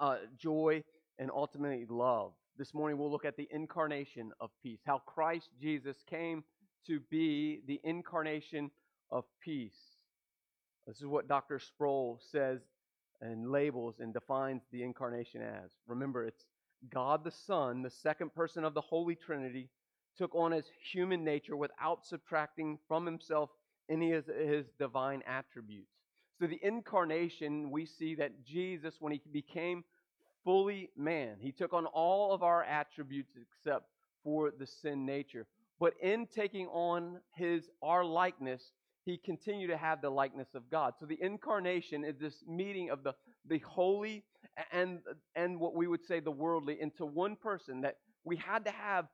uh, 0.00 0.16
joy, 0.36 0.82
and 1.18 1.30
ultimately 1.30 1.86
love. 1.88 2.32
This 2.58 2.74
morning 2.74 2.98
we'll 2.98 3.12
look 3.12 3.24
at 3.24 3.36
the 3.36 3.46
incarnation 3.52 4.32
of 4.40 4.50
peace, 4.60 4.80
how 4.84 4.98
Christ 5.06 5.50
Jesus 5.62 5.96
came 6.10 6.42
to 6.88 6.98
be 7.08 7.60
the 7.68 7.80
incarnation 7.84 8.72
of 9.12 9.24
peace. 9.40 9.78
This 10.84 10.96
is 10.96 11.06
what 11.06 11.28
Dr. 11.28 11.60
Sproul 11.60 12.20
says 12.32 12.58
and 13.20 13.52
labels 13.52 14.00
and 14.00 14.12
defines 14.12 14.62
the 14.72 14.82
incarnation 14.82 15.40
as. 15.40 15.70
Remember, 15.86 16.24
it's 16.24 16.46
God 16.92 17.22
the 17.22 17.30
Son, 17.30 17.82
the 17.82 17.90
second 17.90 18.34
person 18.34 18.64
of 18.64 18.74
the 18.74 18.80
Holy 18.80 19.14
Trinity, 19.14 19.68
took 20.16 20.34
on 20.34 20.50
his 20.50 20.66
human 20.92 21.22
nature 21.22 21.56
without 21.56 22.04
subtracting 22.04 22.80
from 22.88 23.06
himself 23.06 23.50
any 23.88 24.14
of 24.14 24.26
his 24.26 24.66
divine 24.80 25.22
attributes. 25.28 25.92
So, 26.40 26.48
the 26.48 26.58
incarnation, 26.60 27.70
we 27.70 27.86
see 27.86 28.16
that 28.16 28.44
Jesus, 28.44 28.96
when 28.98 29.12
he 29.12 29.22
became 29.30 29.84
fully 30.48 30.88
man. 30.96 31.36
He 31.38 31.52
took 31.52 31.74
on 31.74 31.84
all 31.84 32.32
of 32.32 32.42
our 32.42 32.64
attributes 32.64 33.34
except 33.36 33.84
for 34.24 34.50
the 34.50 34.66
sin 34.66 35.04
nature. 35.04 35.46
But 35.78 35.92
in 36.00 36.26
taking 36.26 36.68
on 36.68 37.20
his 37.34 37.68
our 37.82 38.02
likeness, 38.02 38.72
he 39.04 39.18
continued 39.18 39.68
to 39.68 39.76
have 39.76 40.00
the 40.00 40.08
likeness 40.08 40.48
of 40.54 40.70
God. 40.70 40.94
So 40.98 41.04
the 41.04 41.18
incarnation 41.20 42.02
is 42.02 42.16
this 42.18 42.42
meeting 42.48 42.88
of 42.88 43.04
the, 43.04 43.12
the 43.46 43.58
holy 43.58 44.24
and 44.72 45.00
and 45.36 45.60
what 45.60 45.74
we 45.74 45.86
would 45.86 46.06
say 46.06 46.18
the 46.18 46.30
worldly 46.30 46.80
into 46.80 47.04
one 47.04 47.36
person 47.36 47.82
that 47.82 47.96
we 48.24 48.36
had 48.36 48.64
to 48.64 48.70
have 48.70 49.04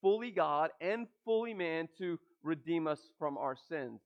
fully 0.00 0.30
God 0.30 0.70
and 0.80 1.08
fully 1.24 1.52
man 1.52 1.88
to 1.98 2.16
redeem 2.44 2.86
us 2.86 3.00
from 3.18 3.36
our 3.38 3.56
sins 3.68 4.02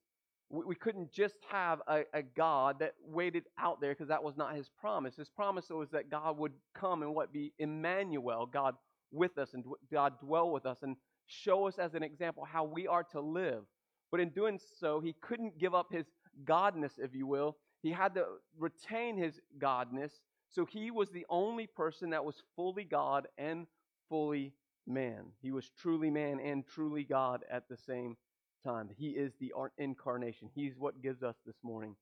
we, 0.51 0.65
we 0.65 0.75
couldn't 0.75 1.13
just 1.13 1.37
have 1.51 1.81
a, 1.87 2.03
a 2.13 2.23
God 2.23 2.81
that 2.81 2.95
waited 3.07 3.45
out 3.59 3.81
there 3.81 3.93
because 3.93 4.09
that 4.09 4.23
was 4.23 4.37
not 4.37 4.55
his 4.55 4.69
promise. 4.69 5.17
His 5.17 5.31
promise 5.31 5.71
was 5.71 5.91
that 5.91 6.11
God 6.11 6.37
would 6.39 6.53
come 6.75 7.03
and 7.03 7.15
what 7.15 7.33
be 7.33 7.53
Emmanuel, 7.59 8.47
God 8.47 8.75
with 9.13 9.39
us 9.39 9.55
and 9.55 9.65
God 9.93 10.21
dwell 10.21 10.51
with 10.51 10.67
us 10.67 10.79
and 10.83 10.97
show 11.27 11.67
us 11.67 11.79
as 11.79 11.95
an 11.95 12.03
example 12.03 12.45
how 12.45 12.65
we 12.65 12.87
are 12.87 13.05
to 13.05 13.21
live. 13.21 13.65
But 14.11 14.21
in 14.21 14.31
doing 14.31 14.59
so, 14.79 15.01
he 15.01 15.15
couldn't 15.21 15.59
give 15.59 15.75
up 15.75 15.87
his 15.93 16.07
godness, 16.45 16.93
if 16.99 17.15
you 17.15 17.27
will. 17.27 17.57
He 17.83 17.91
had 17.91 18.15
to 18.15 18.25
retain 18.59 19.17
his 19.17 19.41
godness. 19.59 20.13
So 20.49 20.65
he 20.65 20.91
was 20.91 21.11
the 21.11 21.27
only 21.29 21.67
person 21.69 22.11
that 22.11 22.25
was 22.25 22.43
fully 22.57 22.85
God 22.85 23.29
and 23.39 23.67
fully 24.09 24.53
man. 24.87 25.27
He 25.41 25.53
was 25.53 25.71
truly 25.81 26.11
man 26.11 26.41
and 26.41 26.67
truly 26.67 27.05
God 27.05 27.45
at 27.51 27.69
the 27.69 27.77
same 27.77 28.17
time. 28.65 28.89
He 28.97 29.09
is 29.11 29.33
the 29.41 29.53
incarnation. 29.79 30.49
He's 30.55 30.73
what 30.79 31.03
gives 31.03 31.23
us 31.23 31.37
this 31.47 31.57
morning 31.63 31.97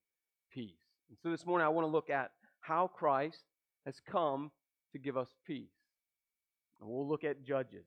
peace. 0.53 0.81
And 1.09 1.19
so 1.23 1.31
this 1.31 1.47
morning 1.47 1.67
I 1.67 1.69
want 1.69 1.87
to 1.87 1.91
look 1.91 2.11
at 2.11 2.31
how 2.61 2.89
Christ 2.89 3.45
has 3.87 4.01
come 4.11 4.51
to 4.93 4.99
give 4.99 5.17
us 5.17 5.29
peace. 5.47 5.71
And 6.81 6.89
we'll 6.89 7.09
look 7.09 7.25
at 7.25 7.45
Judges. 7.45 7.87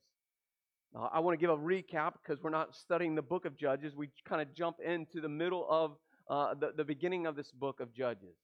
Now, 0.93 1.09
I 1.13 1.19
want 1.19 1.39
to 1.39 1.41
give 1.41 1.49
a 1.49 1.57
recap 1.57 2.13
because 2.21 2.43
we're 2.43 2.49
not 2.49 2.75
studying 2.75 3.15
the 3.15 3.21
book 3.21 3.45
of 3.45 3.57
Judges. 3.57 3.95
We 3.95 4.09
kind 4.27 4.41
of 4.41 4.53
jump 4.53 4.77
into 4.85 5.21
the 5.21 5.29
middle 5.29 5.65
of 5.69 5.95
uh, 6.29 6.53
the, 6.53 6.73
the 6.75 6.83
beginning 6.83 7.25
of 7.25 7.35
this 7.35 7.51
book 7.51 7.79
of 7.79 7.93
Judges. 7.93 8.35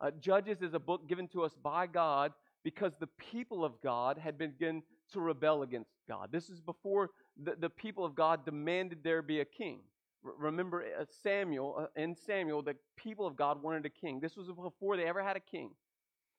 Uh, 0.00 0.10
Judges 0.20 0.62
is 0.62 0.74
a 0.74 0.80
book 0.80 1.08
given 1.08 1.28
to 1.28 1.42
us 1.42 1.52
by 1.62 1.86
God 1.86 2.32
because 2.64 2.92
the 2.98 3.08
people 3.30 3.64
of 3.64 3.80
God 3.82 4.18
had 4.18 4.36
begun 4.36 4.82
to 5.12 5.20
rebel 5.20 5.62
against 5.62 5.90
God. 6.08 6.30
This 6.32 6.48
is 6.48 6.60
before 6.60 7.10
the, 7.42 7.54
the 7.58 7.70
people 7.70 8.04
of 8.04 8.14
God 8.14 8.44
demanded 8.44 8.98
there 9.02 9.22
be 9.22 9.40
a 9.40 9.44
king. 9.44 9.80
R- 10.24 10.32
remember 10.38 10.82
uh, 10.82 11.04
Samuel, 11.22 11.76
uh, 11.80 12.00
in 12.00 12.14
Samuel, 12.14 12.62
the 12.62 12.76
people 12.96 13.26
of 13.26 13.36
God 13.36 13.62
wanted 13.62 13.86
a 13.86 13.90
king. 13.90 14.20
This 14.20 14.36
was 14.36 14.48
before 14.48 14.96
they 14.96 15.04
ever 15.04 15.22
had 15.22 15.36
a 15.36 15.40
king. 15.40 15.70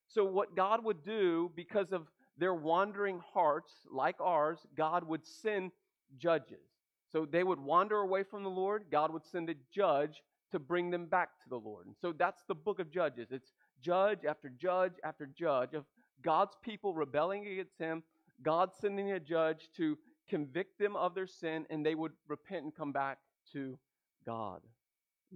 So, 0.07 0.23
what 0.23 0.55
God 0.55 0.83
would 0.83 1.03
do, 1.03 1.51
because 1.55 1.91
of 1.91 2.07
their 2.37 2.53
wandering 2.53 3.21
hearts, 3.33 3.71
like 3.91 4.15
ours, 4.19 4.59
God 4.75 5.03
would 5.05 5.25
send 5.25 5.71
judges. 6.17 6.67
So, 7.11 7.25
they 7.25 7.43
would 7.43 7.59
wander 7.59 7.97
away 7.97 8.23
from 8.23 8.43
the 8.43 8.49
Lord, 8.49 8.85
God 8.91 9.11
would 9.11 9.25
send 9.25 9.49
a 9.49 9.55
judge 9.73 10.21
to 10.51 10.59
bring 10.59 10.91
them 10.91 11.05
back 11.07 11.29
to 11.43 11.49
the 11.49 11.57
Lord. 11.57 11.87
And 11.87 11.95
so, 11.99 12.13
that's 12.13 12.43
the 12.47 12.55
book 12.55 12.79
of 12.79 12.91
Judges. 12.91 13.29
It's 13.31 13.53
judge 13.81 14.19
after 14.27 14.49
judge 14.49 14.93
after 15.03 15.25
judge 15.25 15.73
of 15.73 15.85
God's 16.23 16.55
people 16.63 16.93
rebelling 16.93 17.47
against 17.47 17.77
Him, 17.79 18.03
God 18.41 18.71
sending 18.79 19.11
a 19.11 19.19
judge 19.19 19.69
to 19.77 19.97
convict 20.29 20.79
them 20.79 20.95
of 20.95 21.15
their 21.15 21.27
sin, 21.27 21.65
and 21.69 21.85
they 21.85 21.95
would 21.95 22.13
repent 22.27 22.63
and 22.63 22.75
come 22.75 22.91
back 22.91 23.19
to 23.53 23.77
God. 24.25 24.61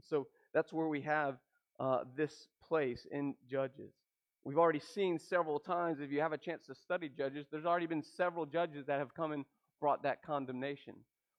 So 0.09 0.27
that's 0.53 0.71
where 0.71 0.87
we 0.87 1.01
have 1.01 1.37
uh, 1.79 2.03
this 2.15 2.47
place 2.67 3.05
in 3.11 3.35
Judges. 3.49 3.93
We've 4.43 4.57
already 4.57 4.81
seen 4.95 5.19
several 5.19 5.59
times, 5.59 5.99
if 5.99 6.11
you 6.11 6.21
have 6.21 6.31
a 6.33 6.37
chance 6.37 6.65
to 6.67 6.75
study 6.75 7.09
Judges, 7.09 7.45
there's 7.51 7.65
already 7.65 7.85
been 7.85 8.03
several 8.15 8.45
judges 8.45 8.85
that 8.87 8.99
have 8.99 9.13
come 9.13 9.33
and 9.33 9.45
brought 9.81 10.03
that 10.03 10.23
condemnation. 10.23 10.95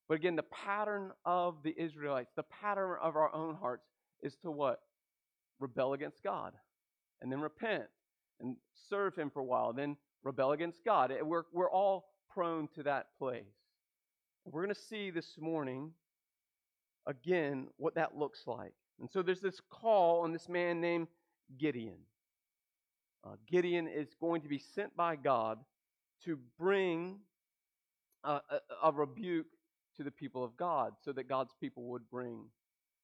But 0.09 0.15
again, 0.17 0.37
the 0.37 0.43
pattern 0.43 1.13
of 1.25 1.57
the 1.63 1.75
Israelites, 1.77 2.31
the 2.37 2.45
pattern 2.45 2.97
of 3.03 3.17
our 3.17 3.35
own 3.35 3.55
hearts 3.55 3.87
is 4.23 4.37
to 4.43 4.51
what? 4.51 4.81
Rebel 5.59 5.95
against 5.95 6.23
God 6.23 6.53
and 7.21 7.31
then 7.33 7.41
repent 7.41 7.85
and 8.41 8.57
serve 8.89 9.15
Him 9.17 9.31
for 9.31 9.41
a 9.41 9.45
while, 9.45 9.73
then 9.73 9.97
rebel 10.23 10.53
against 10.53 10.85
God. 10.85 11.13
We're, 11.23 11.45
we're 11.53 11.71
all 11.71 12.11
prone 12.33 12.69
to 12.75 12.83
that 12.85 13.07
place. 13.19 13.45
We're 14.45 14.63
going 14.63 14.75
to 14.75 14.81
see 14.81 15.11
this 15.11 15.37
morning, 15.39 15.93
again, 17.07 17.69
what 17.77 17.95
that 17.97 18.17
looks 18.17 18.47
like. 18.47 18.73
And 19.01 19.11
so 19.11 19.23
there's 19.23 19.41
this 19.41 19.61
call 19.71 20.23
on 20.23 20.33
this 20.33 20.49
man 20.49 20.81
named 20.81 21.09
Gideon. 21.59 21.99
Uh, 23.25 23.37
Gideon 23.47 23.89
is 23.89 24.09
going 24.21 24.43
to 24.43 24.49
be 24.49 24.59
sent 24.59 24.97
by 24.97 25.17
God 25.17 25.59
to 26.25 26.39
bring 26.59 27.19
a, 28.25 28.41
a, 28.51 28.61
a 28.85 28.93
rebuke 28.93 29.47
to 29.97 30.03
the 30.03 30.11
people 30.11 30.45
of 30.45 30.57
God 30.57 30.93
so 31.05 31.13
that 31.13 31.29
God's 31.29 31.55
people 31.61 31.85
would 31.85 32.09
bring 32.11 32.45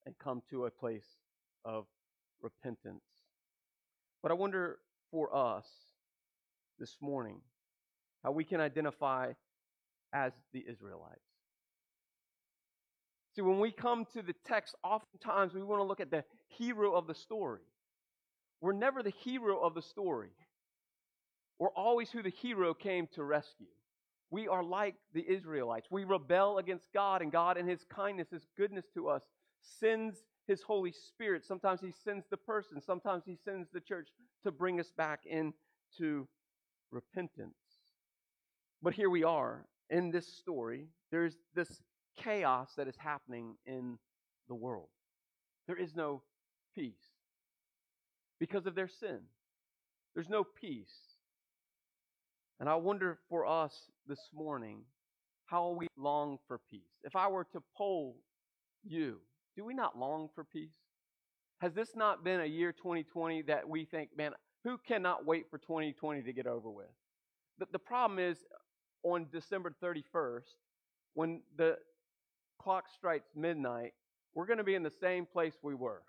and 0.07 0.15
come 0.19 0.43
to 0.51 0.67
a 0.67 0.71
place 0.71 1.07
of 1.65 1.87
repentance. 2.41 3.03
But 4.23 4.31
I 4.31 4.35
wonder 4.35 4.79
for 5.11 5.35
us 5.35 5.67
this 6.79 6.97
morning 7.01 7.41
how 8.23 8.33
we 8.33 8.45
can 8.45 8.61
identify 8.61 9.33
as 10.13 10.33
the 10.53 10.65
Israelites. 10.69 11.21
See, 13.35 13.43
when 13.43 13.59
we 13.59 13.73
come 13.73 14.07
to 14.15 14.23
the 14.23 14.35
text, 14.47 14.75
oftentimes 14.85 15.55
we 15.55 15.63
want 15.63 15.81
to 15.81 15.85
look 15.85 16.01
at 16.01 16.11
the 16.11 16.25
hero 16.47 16.95
of 16.95 17.07
the 17.07 17.15
story. 17.15 17.63
We're 18.61 18.73
never 18.73 19.03
the 19.03 19.11
hero 19.11 19.59
of 19.61 19.75
the 19.75 19.83
story. 19.83 20.31
We're 21.59 21.71
always 21.71 22.11
who 22.11 22.23
the 22.23 22.31
hero 22.31 22.73
came 22.75 23.09
to 23.15 23.25
rescue. 23.25 23.67
We 24.31 24.49
are 24.49 24.65
like 24.65 24.95
the 25.13 25.25
Israelites. 25.29 25.89
We 25.91 26.05
rebel 26.05 26.59
against 26.59 26.93
God, 26.93 27.23
and 27.23 27.31
God, 27.31 27.57
in 27.59 27.67
His 27.67 27.85
kindness, 27.89 28.29
His 28.31 28.47
goodness 28.57 28.87
to 28.95 29.09
us, 29.09 29.23
sends 29.81 30.17
His 30.47 30.63
Holy 30.63 30.93
Spirit. 30.93 31.45
Sometimes 31.45 31.81
He 31.81 31.93
sends 32.05 32.25
the 32.31 32.37
person, 32.37 32.81
sometimes 32.81 33.25
He 33.27 33.37
sends 33.45 33.69
the 33.73 33.81
church 33.81 34.09
to 34.45 34.51
bring 34.51 34.81
us 34.81 34.93
back 34.97 35.21
into 35.27 36.27
repentance. 36.95 37.55
But 38.83 38.95
here 38.95 39.11
we 39.11 39.25
are 39.25 39.67
in 39.91 40.11
this 40.11 40.27
story. 40.27 40.89
There's 41.11 41.35
this 41.55 41.83
chaos 42.17 42.71
that 42.77 42.89
is 42.89 42.97
happening 42.97 43.57
in 43.67 43.99
the 44.49 44.55
world. 44.55 44.89
There 45.67 45.77
is 45.77 45.95
no 45.95 46.23
peace 46.75 46.95
because 48.39 48.67
of 48.67 48.75
their 48.75 48.89
sin. 48.89 49.21
There's 50.15 50.29
no 50.29 50.45
peace. 50.45 50.95
And 52.61 52.69
I 52.69 52.77
wonder 52.77 53.19
for 53.29 53.47
us 53.47 53.75
this 54.07 54.21
morning 54.33 54.83
how 55.47 55.71
we 55.71 55.89
long 55.97 56.39
for 56.47 56.61
peace. 56.71 56.81
If 57.03 57.17
I 57.17 57.29
were 57.29 57.45
to 57.53 57.63
poll 57.77 58.17
you, 58.85 59.19
do 59.57 59.65
we 59.65 59.75
not 59.75 59.99
long 59.99 60.29
for 60.35 60.45
peace? 60.45 60.77
Has 61.59 61.73
this 61.73 61.91
not 61.95 62.25
been 62.25 62.41
a 62.41 62.47
year 62.47 62.73
2020 62.73 63.43
that 63.43 63.69
we 63.69 63.85
think, 63.85 64.11
man, 64.17 64.33
who 64.65 64.79
cannot 64.79 65.27
wait 65.27 65.47
for 65.51 65.59
2020 65.59 66.23
to 66.23 66.33
get 66.33 66.47
over 66.47 66.71
with? 66.71 66.87
The, 67.59 67.67
the 67.73 67.79
problem 67.79 68.19
is 68.19 68.39
uh, 68.53 69.09
on 69.09 69.27
December 69.31 69.73
31st, 69.83 70.43
when 71.13 71.43
the 71.57 71.77
clock 72.61 72.85
strikes 72.93 73.29
midnight, 73.37 73.93
we're 74.35 74.47
going 74.47 74.59
to 74.59 74.65
be 74.65 74.75
in 74.75 74.83
the 74.83 74.91
same 74.91 75.27
place 75.27 75.55
we 75.63 75.75
were. 75.75 76.03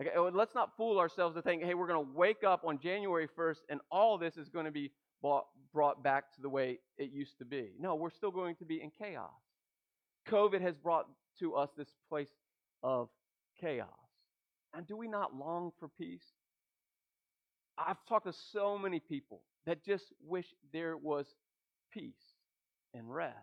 Okay, 0.00 0.10
oh, 0.16 0.30
let's 0.32 0.54
not 0.54 0.76
fool 0.78 0.98
ourselves 0.98 1.36
to 1.36 1.42
think, 1.42 1.62
hey, 1.62 1.74
we're 1.74 1.86
going 1.86 2.04
to 2.04 2.12
wake 2.14 2.42
up 2.42 2.62
on 2.64 2.78
January 2.78 3.28
1st 3.38 3.58
and 3.68 3.80
all 3.92 4.16
this 4.16 4.38
is 4.38 4.48
going 4.48 4.64
to 4.64 4.70
be 4.70 4.90
brought, 5.20 5.44
brought 5.74 6.02
back 6.02 6.32
to 6.34 6.40
the 6.40 6.48
way 6.48 6.78
it 6.96 7.10
used 7.12 7.36
to 7.38 7.44
be. 7.44 7.72
No, 7.78 7.94
we're 7.94 8.10
still 8.10 8.30
going 8.30 8.56
to 8.56 8.64
be 8.64 8.82
in 8.82 8.90
chaos. 8.90 9.30
COVID 10.26 10.62
has 10.62 10.74
brought 10.74 11.06
to 11.40 11.54
us 11.54 11.68
this 11.76 11.92
place 12.08 12.30
of 12.82 13.08
chaos. 13.60 13.88
And 14.74 14.86
do 14.86 14.96
we 14.96 15.06
not 15.06 15.34
long 15.34 15.72
for 15.78 15.88
peace? 15.88 16.24
I've 17.86 18.04
talked 18.08 18.26
to 18.26 18.32
so 18.52 18.78
many 18.78 19.00
people 19.00 19.42
that 19.66 19.84
just 19.84 20.04
wish 20.26 20.46
there 20.72 20.96
was 20.96 21.26
peace 21.92 22.34
and 22.94 23.12
rest 23.12 23.36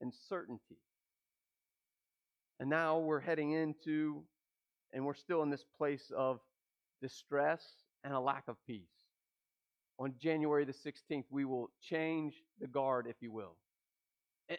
and 0.00 0.12
certainty. 0.28 0.78
And 2.58 2.68
now 2.68 2.98
we're 2.98 3.20
heading 3.20 3.52
into, 3.52 4.22
and 4.92 5.04
we're 5.04 5.14
still 5.14 5.42
in 5.42 5.50
this 5.50 5.64
place 5.76 6.10
of 6.16 6.40
distress 7.00 7.62
and 8.04 8.12
a 8.12 8.20
lack 8.20 8.44
of 8.48 8.56
peace. 8.66 8.88
On 9.98 10.14
January 10.20 10.64
the 10.64 10.72
16th, 10.72 11.24
we 11.30 11.44
will 11.44 11.70
change 11.82 12.34
the 12.60 12.66
guard, 12.66 13.06
if 13.08 13.16
you 13.20 13.32
will. 13.32 13.56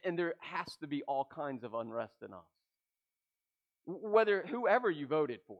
And, 0.05 0.17
there 0.17 0.35
has 0.39 0.67
to 0.79 0.87
be 0.87 1.03
all 1.03 1.27
kinds 1.35 1.63
of 1.63 1.73
unrest 1.73 2.13
in 2.25 2.33
us. 2.33 2.45
Whether 3.85 4.45
whoever 4.47 4.89
you 4.89 5.05
voted 5.05 5.39
for, 5.47 5.59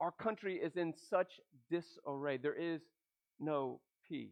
our 0.00 0.12
country 0.12 0.56
is 0.56 0.76
in 0.76 0.94
such 1.10 1.40
disarray. 1.70 2.38
There 2.38 2.54
is 2.54 2.80
no 3.38 3.80
peace. 4.08 4.30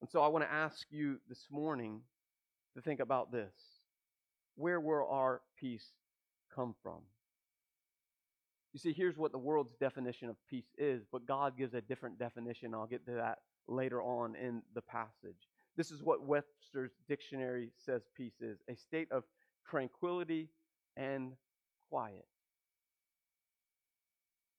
And 0.00 0.08
so 0.08 0.22
I 0.22 0.28
want 0.28 0.44
to 0.44 0.52
ask 0.52 0.86
you 0.90 1.18
this 1.28 1.46
morning 1.50 2.00
to 2.74 2.82
think 2.82 3.00
about 3.00 3.32
this. 3.32 3.52
Where 4.56 4.80
will 4.80 5.06
our 5.10 5.42
peace 5.58 5.86
come 6.54 6.74
from? 6.82 7.00
You 8.72 8.78
see, 8.78 8.92
here's 8.92 9.16
what 9.16 9.32
the 9.32 9.38
world's 9.38 9.74
definition 9.74 10.28
of 10.28 10.36
peace 10.48 10.72
is, 10.78 11.02
but 11.10 11.26
God 11.26 11.58
gives 11.58 11.74
a 11.74 11.80
different 11.80 12.18
definition. 12.18 12.72
I'll 12.72 12.86
get 12.86 13.04
to 13.06 13.12
that 13.12 13.38
later 13.66 14.00
on 14.00 14.36
in 14.36 14.62
the 14.74 14.82
passage. 14.82 15.48
This 15.76 15.90
is 15.90 16.02
what 16.02 16.24
Webster's 16.24 16.92
dictionary 17.08 17.70
says 17.84 18.02
peace 18.16 18.40
is 18.40 18.58
a 18.68 18.76
state 18.76 19.10
of 19.10 19.24
tranquility 19.68 20.48
and 20.96 21.32
quiet. 21.88 22.26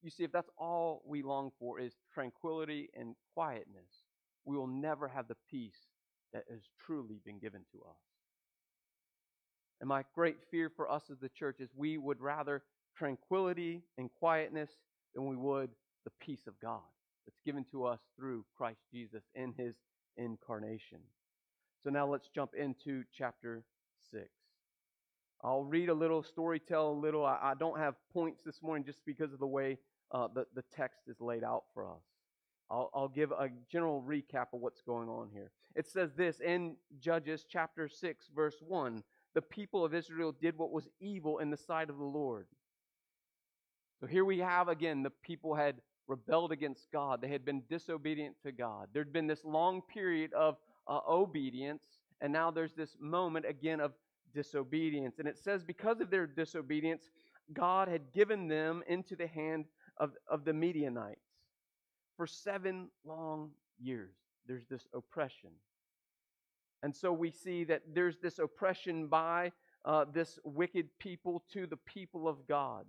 You 0.02 0.10
see, 0.10 0.24
if 0.24 0.32
that's 0.32 0.50
all 0.58 1.02
we 1.06 1.22
long 1.22 1.52
for 1.58 1.78
is 1.78 1.92
tranquility 2.12 2.90
and 2.98 3.14
quietness, 3.34 4.04
we 4.44 4.56
will 4.56 4.66
never 4.66 5.06
have 5.08 5.28
the 5.28 5.36
peace 5.48 5.86
that 6.32 6.44
has 6.50 6.60
truly 6.84 7.20
been 7.24 7.38
given 7.38 7.62
to 7.72 7.78
us. 7.82 7.96
And 9.80 9.88
my 9.88 10.04
great 10.14 10.36
fear 10.50 10.70
for 10.74 10.90
us 10.90 11.04
as 11.10 11.18
the 11.18 11.28
church 11.28 11.60
is 11.60 11.70
we 11.76 11.98
would 11.98 12.20
rather 12.20 12.62
tranquility 12.96 13.82
and 13.98 14.10
quietness 14.18 14.70
than 15.14 15.26
we 15.26 15.36
would 15.36 15.70
the 16.04 16.10
peace 16.20 16.46
of 16.46 16.58
God 16.60 16.80
that's 17.26 17.40
given 17.44 17.64
to 17.70 17.84
us 17.84 18.00
through 18.16 18.44
Christ 18.56 18.80
Jesus 18.92 19.22
in 19.34 19.54
his 19.56 19.76
incarnation. 20.16 20.98
So 21.82 21.90
now 21.90 22.06
let's 22.06 22.28
jump 22.34 22.52
into 22.54 23.04
chapter 23.16 23.62
6. 24.12 24.24
I'll 25.44 25.64
read 25.64 25.88
a 25.88 25.94
little, 25.94 26.22
story 26.22 26.60
tell 26.60 26.90
a 26.90 26.92
little. 26.92 27.24
I, 27.24 27.38
I 27.42 27.54
don't 27.58 27.78
have 27.78 27.94
points 28.12 28.42
this 28.44 28.62
morning 28.62 28.84
just 28.84 29.00
because 29.04 29.32
of 29.32 29.40
the 29.40 29.46
way 29.46 29.78
uh, 30.12 30.28
the, 30.34 30.46
the 30.54 30.64
text 30.74 31.00
is 31.08 31.20
laid 31.20 31.44
out 31.44 31.64
for 31.74 31.86
us. 31.86 32.02
I'll, 32.70 32.90
I'll 32.94 33.08
give 33.08 33.32
a 33.32 33.48
general 33.70 34.02
recap 34.06 34.46
of 34.54 34.60
what's 34.60 34.80
going 34.80 35.08
on 35.08 35.28
here. 35.32 35.50
It 35.74 35.86
says 35.86 36.14
this 36.14 36.40
in 36.40 36.76
Judges 37.00 37.44
chapter 37.48 37.88
6, 37.88 38.30
verse 38.34 38.56
1 38.66 39.02
the 39.34 39.42
people 39.42 39.84
of 39.84 39.94
Israel 39.94 40.32
did 40.32 40.58
what 40.58 40.72
was 40.72 40.88
evil 41.00 41.38
in 41.38 41.50
the 41.50 41.56
sight 41.56 41.88
of 41.88 41.96
the 41.96 42.04
Lord. 42.04 42.46
So 44.00 44.06
here 44.06 44.24
we 44.24 44.38
have 44.40 44.68
again 44.68 45.02
the 45.02 45.10
people 45.10 45.54
had 45.54 45.76
rebelled 46.08 46.52
against 46.52 46.90
God, 46.92 47.22
they 47.22 47.28
had 47.28 47.44
been 47.44 47.62
disobedient 47.70 48.36
to 48.42 48.52
God. 48.52 48.88
There'd 48.92 49.12
been 49.12 49.26
this 49.26 49.44
long 49.44 49.80
period 49.82 50.32
of 50.34 50.56
uh, 50.86 51.00
obedience, 51.08 51.84
and 52.20 52.32
now 52.32 52.50
there's 52.50 52.74
this 52.74 52.96
moment 53.00 53.46
again 53.48 53.80
of 53.80 53.92
disobedience. 54.34 55.18
And 55.18 55.28
it 55.28 55.38
says, 55.38 55.62
because 55.62 56.00
of 56.00 56.10
their 56.10 56.26
disobedience, 56.26 57.10
God 57.52 57.88
had 57.88 58.12
given 58.12 58.48
them 58.48 58.82
into 58.88 59.14
the 59.14 59.26
hand 59.26 59.66
of, 60.02 60.10
of 60.28 60.44
the 60.44 60.52
Midianites 60.52 61.20
for 62.16 62.26
seven 62.26 62.88
long 63.06 63.50
years. 63.80 64.16
There's 64.48 64.66
this 64.66 64.88
oppression. 64.92 65.50
And 66.82 66.94
so 66.94 67.12
we 67.12 67.30
see 67.30 67.62
that 67.64 67.82
there's 67.94 68.18
this 68.18 68.40
oppression 68.40 69.06
by 69.06 69.52
uh, 69.84 70.06
this 70.12 70.40
wicked 70.44 70.88
people 70.98 71.44
to 71.52 71.68
the 71.68 71.76
people 71.76 72.26
of 72.26 72.48
God. 72.48 72.84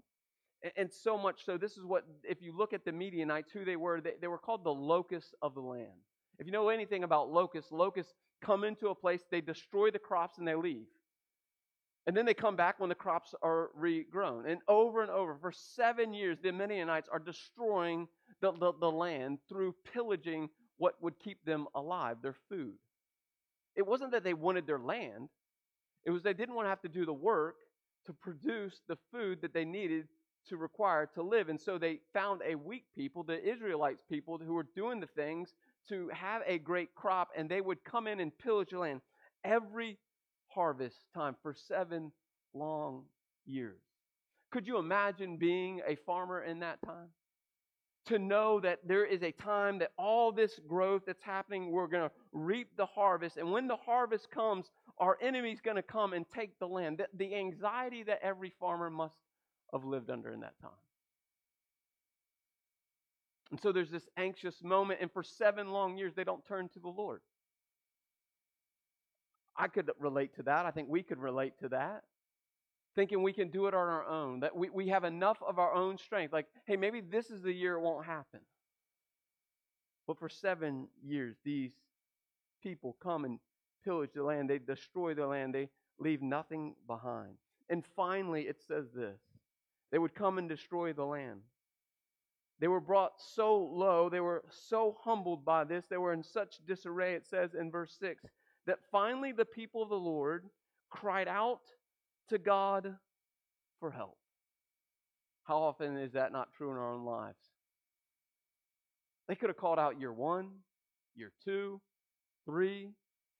And, 0.63 0.72
and, 0.75 0.91
so 0.91 1.15
much 1.15 1.46
so, 1.46 1.55
this 1.55 1.77
is 1.77 1.86
what, 1.86 2.03
if 2.24 2.41
you 2.41 2.58
look 2.58 2.74
at 2.74 2.84
the 2.84 2.91
Midianites, 2.91 3.51
who 3.51 3.63
they 3.63 3.75
were, 3.75 4.01
they, 4.01 4.13
they 4.20 4.27
were 4.27 4.39
called 4.39 4.63
the 4.63 4.74
locusts 4.74 5.36
of 5.43 5.53
the 5.53 5.62
land. 5.62 6.01
If 6.39 6.48
you 6.48 6.51
know 6.51 6.70
anything 6.70 7.03
about 7.03 7.29
locusts, 7.29 7.72
locusts 7.72 8.13
come 8.41 8.63
into 8.63 8.88
a 8.88 8.96
place, 8.96 9.22
they 9.29 9.41
destroy 9.41 9.91
the 9.91 10.00
crops, 10.00 10.39
and 10.39 10.48
they 10.48 10.55
leave. 10.55 10.88
And 12.05 12.15
then 12.17 12.25
they 12.25 12.33
come 12.33 12.55
back 12.55 12.79
when 12.79 12.89
the 12.89 12.95
crops 12.95 13.33
are 13.41 13.69
regrown. 13.79 14.50
And 14.50 14.60
over 14.67 15.01
and 15.01 15.10
over, 15.10 15.38
for 15.39 15.51
seven 15.51 16.13
years, 16.13 16.38
the 16.41 16.51
Midianites 16.51 17.07
are 17.12 17.19
destroying 17.19 18.07
the, 18.41 18.51
the, 18.51 18.74
the 18.79 18.91
land 18.91 19.39
through 19.48 19.74
pillaging 19.93 20.50
what 20.77 21.01
would 21.01 21.17
keep 21.19 21.43
them 21.45 21.65
alive, 21.75 22.17
their 22.22 22.36
food. 22.50 22.74
It 23.75 23.88
wasn't 23.88 24.12
that 24.12 24.24
they 24.24 24.33
wanted 24.33 24.67
their 24.67 24.79
land, 24.79 25.29
it 26.05 26.12
was 26.12 26.22
they 26.24 26.33
didn't 26.33 26.55
want 26.55 26.65
to 26.65 26.69
have 26.69 26.81
to 26.81 26.89
do 26.89 27.05
the 27.05 27.13
work 27.13 27.55
to 28.05 28.13
produce 28.13 28.81
the 28.89 28.98
food 29.12 29.41
that 29.41 29.53
they 29.53 29.63
needed 29.63 30.07
to 30.50 30.57
require 30.57 31.05
to 31.15 31.24
live. 31.24 31.48
And 31.48 31.60
so 31.60 31.77
they 31.77 32.01
found 32.13 32.41
a 32.45 32.55
weak 32.55 32.83
people, 32.95 33.24
the 33.24 33.41
Israelites 33.41 34.03
people, 34.10 34.38
who 34.38 34.53
were 34.53 34.67
doing 34.75 35.00
the 35.00 35.07
things 35.07 35.53
to 35.88 36.10
have 36.10 36.41
a 36.45 36.57
great 36.57 36.93
crop, 36.95 37.29
and 37.38 37.48
they 37.48 37.62
would 37.62 37.83
come 37.86 38.07
in 38.07 38.19
and 38.19 38.38
pillage 38.38 38.72
the 38.72 38.79
land 38.79 39.01
every 39.45 39.98
harvest 40.53 40.98
time 41.13 41.36
for 41.41 41.53
seven 41.67 42.12
long 42.53 43.03
years. 43.45 43.81
Could 44.51 44.67
you 44.67 44.77
imagine 44.77 45.38
being 45.38 45.81
a 45.88 45.95
farmer 45.95 46.43
in 46.43 46.60
that 46.60 46.81
time? 46.86 47.10
To 48.07 48.19
know 48.19 48.60
that 48.60 48.79
there 48.86 49.05
is 49.05 49.24
a 49.24 49.31
time 49.31 49.79
that 49.79 49.91
all 49.98 50.31
this 50.31 50.60
growth 50.67 51.03
that's 51.07 51.24
happening, 51.24 51.72
we're 51.72 51.88
going 51.88 52.10
to 52.10 52.15
reap 52.33 52.75
the 52.75 52.86
harvest. 52.86 53.38
And 53.38 53.51
when 53.51 53.67
the 53.67 53.77
harvest 53.77 54.29
comes, 54.29 54.65
our 54.98 55.17
enemy's 55.22 55.62
going 55.62 55.77
to 55.77 55.83
come 55.83 56.13
and 56.13 56.25
take 56.36 56.60
the 56.60 56.67
land. 56.67 56.98
The, 56.98 57.07
the 57.17 57.36
anxiety 57.36 58.03
that 58.03 58.19
every 58.22 58.51
farmer 58.60 58.89
must 58.89 59.15
have 59.72 59.86
lived 59.86 60.10
under 60.10 60.31
in 60.31 60.41
that 60.41 60.60
time. 60.62 60.72
And 63.51 63.62
so 63.62 63.72
there's 63.72 63.91
this 63.91 64.07
anxious 64.17 64.63
moment, 64.63 65.00
and 65.01 65.12
for 65.12 65.24
seven 65.24 65.72
long 65.72 65.98
years, 65.98 66.13
they 66.15 66.24
don't 66.24 66.45
turn 66.45 66.69
to 66.69 66.79
the 66.79 66.89
Lord. 66.89 67.22
I 69.55 69.67
could 69.67 69.89
relate 70.00 70.36
to 70.36 70.43
that. 70.43 70.65
I 70.65 70.72
think 70.72 70.89
we 70.89 71.03
could 71.03 71.19
relate 71.19 71.60
to 71.60 71.69
that. 71.69 72.03
Thinking 72.95 73.24
we 73.24 73.33
can 73.33 73.50
do 73.50 73.67
it 73.67 73.74
on 73.74 73.88
our 73.88 74.05
own, 74.05 74.41
that 74.41 74.55
we, 74.55 74.69
we 74.69 74.89
have 74.89 75.03
enough 75.03 75.38
of 75.48 75.57
our 75.57 75.74
own 75.74 75.98
strength. 75.98 76.31
Like, 76.31 76.45
hey, 76.65 76.75
maybe 76.75 77.01
this 77.01 77.31
is 77.31 77.41
the 77.41 77.51
year 77.51 77.75
it 77.75 77.81
won't 77.81 78.05
happen. 78.05 78.39
But 80.05 80.19
for 80.19 80.29
seven 80.29 80.88
years, 81.03 81.36
these 81.43 81.72
people 82.62 82.95
come 83.01 83.25
and 83.25 83.39
pillage 83.83 84.12
the 84.13 84.24
land, 84.24 84.50
they 84.50 84.60
destroy 84.60 85.13
the 85.13 85.25
land, 85.25 85.55
they 85.55 85.69
leave 86.00 86.22
nothing 86.22 86.75
behind. 86.88 87.36
And 87.69 87.83
finally, 87.95 88.43
it 88.43 88.62
says 88.67 88.86
this 88.93 89.19
they 89.91 90.00
would 90.00 90.15
come 90.15 90.38
and 90.38 90.50
destroy 90.50 90.93
the 90.93 91.05
land. 91.05 91.41
They 92.60 92.67
were 92.67 92.79
brought 92.79 93.13
so 93.19 93.57
low, 93.57 94.10
they 94.10 94.19
were 94.19 94.43
so 94.50 94.98
humbled 95.03 95.43
by 95.43 95.63
this, 95.63 95.86
they 95.89 95.98
were 95.98 96.13
in 96.13 96.24
such 96.24 96.60
disarray, 96.65 97.13
it 97.15 97.25
says 97.25 97.55
in 97.55 97.72
verse 97.72 97.95
6, 98.00 98.24
that 98.67 98.79
finally 98.91 99.32
the 99.32 99.46
people 99.46 99.84
of 99.84 99.89
the 99.89 99.96
Lord 99.96 100.46
cried 100.89 101.27
out 101.27 101.62
to 102.29 102.38
God 102.38 102.96
for 103.79 103.91
help. 103.91 104.17
How 105.43 105.58
often 105.58 105.98
is 105.98 106.13
that 106.13 106.32
not 106.32 106.53
true 106.55 106.72
in 106.72 106.77
our 106.77 106.93
own 106.93 107.03
lives? 107.03 107.38
They 109.27 109.36
could 109.36 109.50
have 109.50 109.58
called 109.58 109.79
out 109.79 110.00
year 110.00 110.13
one, 110.13 110.50
year 111.15 111.32
two, 111.43 111.82
three, 112.46 112.91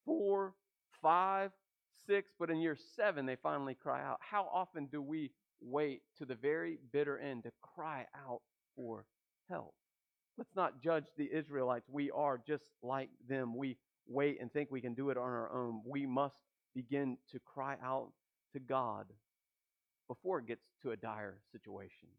four, 0.06 0.54
five, 1.02 1.52
six, 2.08 2.32
but 2.40 2.50
in 2.50 2.58
year 2.58 2.78
seven, 2.96 3.26
they 3.26 3.38
finally 3.42 3.76
cry 3.76 4.04
out. 4.04 4.20
How 4.20 4.50
often 4.54 4.88
do 4.88 5.02
we 5.02 5.32
wait 5.62 6.02
to 6.18 6.26
the 6.26 6.36
very 6.36 6.78
bitter 6.92 7.18
end 7.18 7.44
to 7.44 7.52
cry 7.62 8.06
out 8.28 8.42
for 8.76 9.06
help? 9.50 9.74
Let's 10.38 10.56
not 10.56 10.82
judge 10.82 11.06
the 11.18 11.30
Israelites. 11.32 11.86
We 11.90 12.12
are 12.12 12.42
just 12.46 12.64
like 12.82 13.10
them. 13.30 13.56
We 13.56 13.78
wait 14.08 14.40
and 14.42 14.52
think 14.52 14.70
we 14.72 14.82
can 14.82 14.94
do 14.94 15.10
it 15.10 15.18
on 15.18 15.24
our 15.24 15.52
own. 15.52 15.82
We 15.86 16.06
must 16.06 16.36
begin 16.76 17.18
to 17.32 17.40
cry 17.40 17.78
out 17.84 18.12
to 18.54 18.60
God 18.60 19.06
before 20.08 20.40
it 20.40 20.48
gets 20.48 20.64
to 20.82 20.92
a 20.92 20.98
dire 20.98 21.38
situation. 21.52 22.10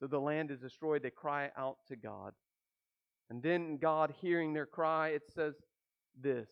So 0.00 0.06
the 0.06 0.20
land 0.20 0.50
is 0.50 0.60
destroyed. 0.60 1.02
They 1.02 1.10
cry 1.10 1.50
out 1.56 1.78
to 1.88 1.96
God. 1.96 2.32
And 3.30 3.42
then 3.42 3.78
God, 3.78 4.14
hearing 4.20 4.52
their 4.52 4.66
cry, 4.66 5.10
it 5.10 5.22
says 5.34 5.54
this 6.20 6.48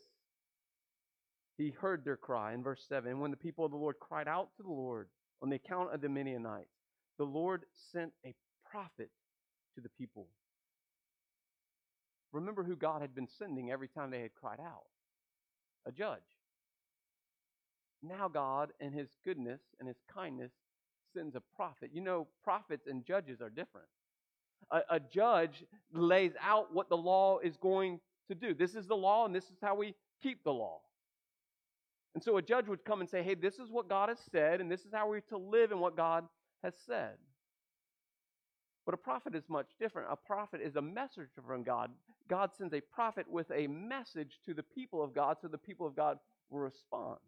He 1.58 1.70
heard 1.70 2.04
their 2.04 2.16
cry 2.16 2.54
in 2.54 2.62
verse 2.62 2.84
7. 2.88 3.18
When 3.20 3.30
the 3.30 3.36
people 3.36 3.64
of 3.64 3.70
the 3.70 3.76
Lord 3.76 3.96
cried 4.00 4.28
out 4.28 4.48
to 4.56 4.62
the 4.62 4.70
Lord 4.70 5.08
on 5.42 5.50
the 5.50 5.56
account 5.56 5.92
of 5.92 6.00
the 6.00 6.08
Midianites, 6.08 6.70
the 7.18 7.24
Lord 7.24 7.64
sent 7.92 8.12
a 8.24 8.34
prophet 8.70 9.10
to 9.74 9.80
the 9.80 9.90
people. 9.90 10.28
Remember 12.32 12.64
who 12.64 12.76
God 12.76 13.02
had 13.02 13.14
been 13.14 13.28
sending 13.28 13.70
every 13.70 13.88
time 13.88 14.10
they 14.10 14.22
had 14.22 14.34
cried 14.34 14.60
out 14.60 14.84
a 15.86 15.92
judge. 15.92 16.20
Now, 18.02 18.28
God, 18.28 18.72
in 18.80 18.92
His 18.92 19.08
goodness 19.24 19.60
and 19.78 19.86
His 19.86 19.98
kindness, 20.12 20.52
sends 21.14 21.36
a 21.36 21.42
prophet. 21.54 21.90
You 21.92 22.00
know, 22.00 22.26
prophets 22.42 22.86
and 22.86 23.04
judges 23.04 23.40
are 23.40 23.50
different. 23.50 23.86
A, 24.70 24.80
a, 24.90 25.00
judge 25.00 25.64
lays 25.92 26.32
out 26.40 26.72
what 26.72 26.88
the 26.88 26.96
law 26.96 27.38
is 27.38 27.56
going 27.56 28.00
to 28.28 28.34
do. 28.34 28.54
This 28.54 28.74
is 28.74 28.86
the 28.86 28.96
law, 28.96 29.26
and 29.26 29.34
this 29.34 29.44
is 29.44 29.58
how 29.60 29.74
we 29.74 29.94
keep 30.22 30.42
the 30.44 30.52
law. 30.52 30.80
And 32.14 32.22
so 32.22 32.36
a 32.36 32.42
judge 32.42 32.68
would 32.68 32.84
come 32.84 33.00
and 33.00 33.08
say, 33.08 33.22
Hey, 33.22 33.34
this 33.34 33.58
is 33.58 33.70
what 33.70 33.88
God 33.88 34.08
has 34.08 34.18
said, 34.30 34.60
and 34.60 34.70
this 34.70 34.80
is 34.80 34.92
how 34.92 35.08
we're 35.08 35.20
to 35.20 35.38
live 35.38 35.72
in 35.72 35.80
what 35.80 35.96
God 35.96 36.24
has 36.62 36.74
said. 36.86 37.16
But 38.84 38.94
a 38.94 38.98
prophet 38.98 39.34
is 39.34 39.44
much 39.48 39.68
different. 39.78 40.08
A 40.10 40.16
prophet 40.16 40.60
is 40.60 40.76
a 40.76 40.82
messenger 40.82 41.30
from 41.46 41.62
God. 41.62 41.90
God 42.28 42.50
sends 42.56 42.74
a 42.74 42.80
prophet 42.80 43.26
with 43.28 43.50
a 43.52 43.66
message 43.68 44.40
to 44.46 44.54
the 44.54 44.62
people 44.62 45.02
of 45.02 45.14
God 45.14 45.36
so 45.40 45.48
the 45.48 45.58
people 45.58 45.86
of 45.86 45.94
God 45.94 46.18
will 46.50 46.60
respond. 46.60 47.18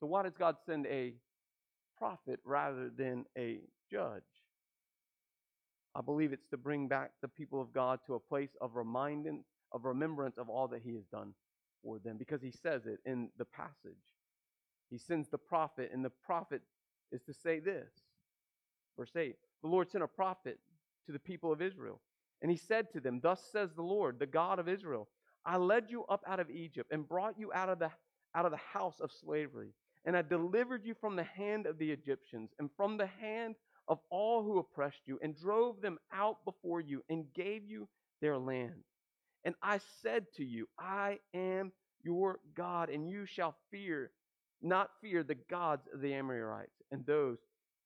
So, 0.00 0.06
why 0.06 0.22
does 0.24 0.36
God 0.38 0.56
send 0.66 0.86
a 0.86 1.14
prophet 1.96 2.40
rather 2.44 2.90
than 2.90 3.24
a 3.38 3.60
judge? 3.90 4.22
I 5.94 6.00
believe 6.00 6.32
it's 6.32 6.48
to 6.50 6.56
bring 6.56 6.88
back 6.88 7.12
the 7.20 7.28
people 7.28 7.60
of 7.60 7.72
God 7.72 8.00
to 8.06 8.14
a 8.14 8.20
place 8.20 8.50
of 8.60 8.76
reminding, 8.76 9.44
of 9.72 9.84
remembrance 9.84 10.38
of 10.38 10.48
all 10.48 10.68
that 10.68 10.82
He 10.82 10.94
has 10.94 11.04
done 11.04 11.34
for 11.82 11.98
them, 11.98 12.16
because 12.18 12.42
He 12.42 12.50
says 12.50 12.86
it 12.86 12.98
in 13.06 13.28
the 13.38 13.44
passage. 13.44 13.96
He 14.90 14.98
sends 14.98 15.28
the 15.28 15.38
prophet, 15.38 15.90
and 15.92 16.04
the 16.04 16.10
prophet 16.10 16.62
is 17.12 17.22
to 17.22 17.32
say 17.32 17.60
this. 17.60 17.90
Verse 18.98 19.14
8 19.16 19.36
The 19.62 19.68
Lord 19.68 19.90
sent 19.90 20.04
a 20.04 20.08
prophet 20.08 20.58
to 21.06 21.12
the 21.12 21.18
people 21.18 21.52
of 21.52 21.62
Israel, 21.62 22.00
and 22.40 22.50
he 22.50 22.56
said 22.56 22.92
to 22.92 23.00
them, 23.00 23.20
Thus 23.22 23.40
says 23.52 23.70
the 23.74 23.82
Lord, 23.82 24.18
the 24.18 24.26
God 24.26 24.58
of 24.58 24.68
Israel, 24.68 25.08
I 25.44 25.56
led 25.56 25.86
you 25.88 26.04
up 26.04 26.22
out 26.26 26.40
of 26.40 26.50
Egypt 26.50 26.90
and 26.92 27.08
brought 27.08 27.38
you 27.38 27.52
out 27.52 27.68
of 27.68 27.78
the, 27.78 27.90
out 28.34 28.44
of 28.44 28.52
the 28.52 28.58
house 28.72 29.00
of 29.00 29.10
slavery. 29.12 29.72
And 30.04 30.16
I 30.16 30.22
delivered 30.22 30.84
you 30.84 30.94
from 31.00 31.16
the 31.16 31.24
hand 31.24 31.66
of 31.66 31.78
the 31.78 31.90
Egyptians 31.90 32.50
and 32.58 32.70
from 32.76 32.96
the 32.96 33.06
hand 33.06 33.54
of 33.88 33.98
all 34.10 34.42
who 34.42 34.58
oppressed 34.58 35.02
you, 35.06 35.18
and 35.22 35.36
drove 35.36 35.80
them 35.80 35.98
out 36.12 36.44
before 36.44 36.80
you, 36.80 37.02
and 37.08 37.26
gave 37.34 37.64
you 37.64 37.88
their 38.20 38.38
land. 38.38 38.84
And 39.44 39.56
I 39.60 39.80
said 40.02 40.26
to 40.36 40.44
you, 40.44 40.68
I 40.78 41.18
am 41.34 41.72
your 42.04 42.38
God, 42.54 42.90
and 42.90 43.08
you 43.08 43.26
shall 43.26 43.56
fear, 43.70 44.12
not 44.60 44.90
fear 45.00 45.22
the 45.22 45.34
gods 45.34 45.88
of 45.92 46.00
the 46.00 46.14
Amorites 46.14 46.80
and 46.92 47.04
those 47.04 47.38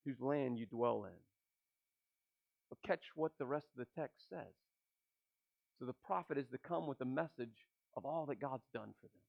whose 0.05 0.21
land 0.21 0.59
you 0.59 0.67
dwell 0.67 1.05
in. 1.05 1.26
But 2.69 2.83
catch 2.87 3.05
what 3.15 3.33
the 3.39 3.47
rest 3.47 3.67
of 3.73 3.79
the 3.79 4.01
text 4.01 4.29
says. 4.29 4.55
So 5.79 5.85
the 5.85 5.93
prophet 5.93 6.39
is 6.39 6.49
to 6.49 6.59
come 6.59 6.87
with 6.87 7.01
a 7.01 7.07
message 7.07 7.67
of 7.97 8.05
all 8.05 8.27
that 8.27 8.41
God's 8.41 8.67
done 8.73 8.93
for 9.01 9.07
them. 9.07 9.23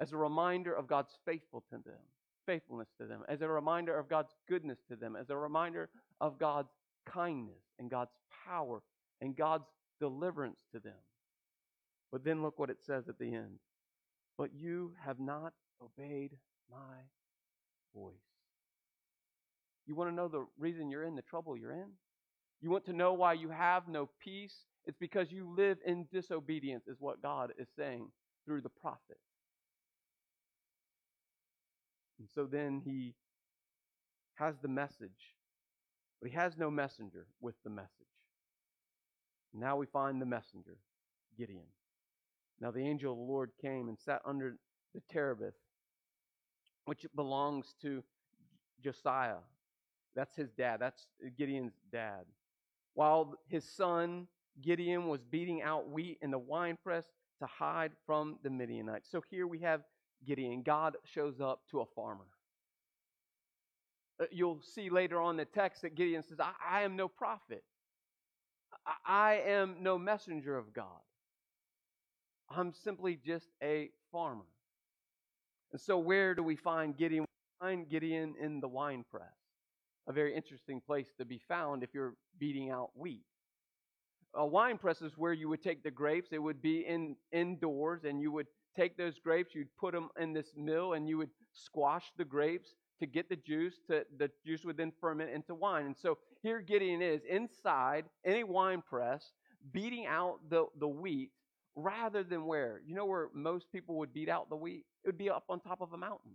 As 0.00 0.12
a 0.12 0.16
reminder 0.16 0.74
of 0.74 0.86
God's 0.86 1.12
faithful 1.24 1.62
to 1.70 1.76
them, 1.76 2.00
faithfulness 2.46 2.88
to 3.00 3.06
them, 3.06 3.22
as 3.28 3.40
a 3.40 3.48
reminder 3.48 3.96
of 3.96 4.08
God's 4.08 4.34
goodness 4.48 4.78
to 4.88 4.96
them, 4.96 5.16
as 5.16 5.30
a 5.30 5.36
reminder 5.36 5.88
of 6.20 6.38
God's 6.38 6.72
kindness 7.06 7.62
and 7.78 7.90
God's 7.90 8.12
power 8.46 8.82
and 9.20 9.36
God's 9.36 9.68
deliverance 10.00 10.60
to 10.72 10.80
them. 10.80 10.98
But 12.10 12.24
then 12.24 12.42
look 12.42 12.58
what 12.58 12.70
it 12.70 12.78
says 12.84 13.08
at 13.08 13.18
the 13.18 13.34
end. 13.34 13.58
But 14.36 14.50
you 14.54 14.92
have 15.04 15.20
not 15.20 15.52
obeyed 15.82 16.32
my 16.70 16.96
voice. 17.94 18.14
You 19.86 19.94
want 19.94 20.10
to 20.10 20.14
know 20.14 20.28
the 20.28 20.46
reason 20.58 20.90
you're 20.90 21.04
in 21.04 21.16
the 21.16 21.22
trouble 21.22 21.56
you're 21.56 21.72
in? 21.72 21.90
You 22.62 22.70
want 22.70 22.86
to 22.86 22.92
know 22.92 23.12
why 23.12 23.32
you 23.32 23.50
have 23.50 23.88
no 23.88 24.08
peace? 24.22 24.54
It's 24.86 24.96
because 24.98 25.32
you 25.32 25.52
live 25.56 25.78
in 25.84 26.06
disobedience, 26.12 26.86
is 26.86 26.96
what 27.00 27.20
God 27.20 27.52
is 27.58 27.68
saying 27.76 28.08
through 28.46 28.62
the 28.62 28.68
prophet. 28.68 29.18
And 32.18 32.28
so 32.32 32.46
then 32.46 32.80
he 32.84 33.14
has 34.34 34.54
the 34.62 34.68
message, 34.68 35.34
but 36.20 36.30
he 36.30 36.36
has 36.36 36.56
no 36.56 36.70
messenger 36.70 37.26
with 37.40 37.56
the 37.64 37.70
message. 37.70 37.90
Now 39.52 39.76
we 39.76 39.86
find 39.86 40.22
the 40.22 40.26
messenger, 40.26 40.76
Gideon. 41.36 41.66
Now 42.60 42.70
the 42.70 42.86
angel 42.86 43.12
of 43.12 43.18
the 43.18 43.24
Lord 43.24 43.50
came 43.60 43.88
and 43.88 43.98
sat 43.98 44.22
under 44.24 44.56
the 44.94 45.02
terebinth, 45.10 45.54
which 46.84 47.04
belongs 47.16 47.74
to 47.82 48.04
Josiah. 48.82 49.42
That's 50.14 50.36
his 50.36 50.50
dad. 50.52 50.78
That's 50.80 51.06
Gideon's 51.36 51.74
dad. 51.90 52.24
While 52.94 53.34
his 53.48 53.64
son 53.64 54.26
Gideon 54.60 55.08
was 55.08 55.22
beating 55.22 55.62
out 55.62 55.90
wheat 55.90 56.18
in 56.20 56.30
the 56.30 56.38
winepress 56.38 57.06
to 57.40 57.46
hide 57.46 57.92
from 58.06 58.36
the 58.42 58.50
Midianites. 58.50 59.08
So 59.10 59.22
here 59.30 59.46
we 59.46 59.58
have 59.60 59.82
Gideon, 60.26 60.62
God 60.62 60.96
shows 61.04 61.40
up 61.40 61.62
to 61.70 61.80
a 61.80 61.86
farmer. 61.96 62.26
Uh, 64.20 64.26
you'll 64.30 64.60
see 64.62 64.90
later 64.90 65.20
on 65.20 65.36
the 65.36 65.44
text 65.44 65.82
that 65.82 65.94
Gideon 65.94 66.22
says, 66.22 66.38
I, 66.38 66.52
I 66.64 66.82
am 66.82 66.94
no 66.94 67.08
prophet. 67.08 67.64
I, 68.86 68.92
I 69.04 69.34
am 69.50 69.76
no 69.80 69.98
messenger 69.98 70.56
of 70.56 70.72
God. 70.72 70.86
I'm 72.48 72.72
simply 72.72 73.18
just 73.24 73.48
a 73.62 73.90
farmer. 74.12 74.44
And 75.72 75.80
so, 75.80 75.98
where 75.98 76.34
do 76.34 76.42
we 76.42 76.54
find 76.54 76.96
Gideon? 76.96 77.24
find 77.62 77.88
Gideon 77.88 78.34
in 78.40 78.60
the 78.60 78.66
wine 78.66 79.04
press, 79.08 79.36
a 80.08 80.12
very 80.12 80.34
interesting 80.34 80.80
place 80.80 81.08
to 81.18 81.24
be 81.24 81.40
found 81.48 81.82
if 81.82 81.90
you're 81.94 82.14
beating 82.38 82.70
out 82.70 82.90
wheat. 82.94 83.24
A 84.34 84.46
wine 84.46 84.78
press 84.78 85.02
is 85.02 85.12
where 85.16 85.32
you 85.32 85.48
would 85.48 85.62
take 85.62 85.82
the 85.82 85.90
grapes. 85.90 86.30
It 86.32 86.38
would 86.38 86.62
be 86.62 86.80
in 86.86 87.16
indoors, 87.32 88.04
and 88.04 88.20
you 88.20 88.32
would 88.32 88.46
take 88.74 88.96
those 88.96 89.18
grapes. 89.18 89.54
You'd 89.54 89.74
put 89.78 89.92
them 89.92 90.08
in 90.18 90.32
this 90.32 90.52
mill, 90.56 90.94
and 90.94 91.06
you 91.06 91.18
would 91.18 91.30
squash 91.52 92.04
the 92.16 92.24
grapes 92.24 92.70
to 93.00 93.06
get 93.06 93.28
the 93.28 93.36
juice. 93.36 93.74
To 93.88 94.04
the 94.16 94.30
juice 94.46 94.64
would 94.64 94.78
then 94.78 94.92
ferment 95.00 95.30
into 95.30 95.54
wine. 95.54 95.86
And 95.86 95.96
so 95.96 96.18
here 96.42 96.60
Gideon 96.60 97.02
is 97.02 97.22
inside 97.28 98.06
in 98.24 98.36
a 98.36 98.44
wine 98.44 98.82
press, 98.88 99.32
beating 99.72 100.06
out 100.06 100.38
the 100.48 100.64
the 100.78 100.88
wheat 100.88 101.30
rather 101.74 102.22
than 102.22 102.46
where? 102.46 102.80
You 102.86 102.94
know 102.94 103.06
where 103.06 103.28
most 103.34 103.70
people 103.72 103.96
would 103.96 104.12
beat 104.12 104.28
out 104.28 104.48
the 104.48 104.56
wheat? 104.56 104.84
It 105.04 105.08
would 105.08 105.18
be 105.18 105.30
up 105.30 105.44
on 105.48 105.60
top 105.60 105.80
of 105.80 105.92
a 105.92 105.96
mountain. 105.96 106.32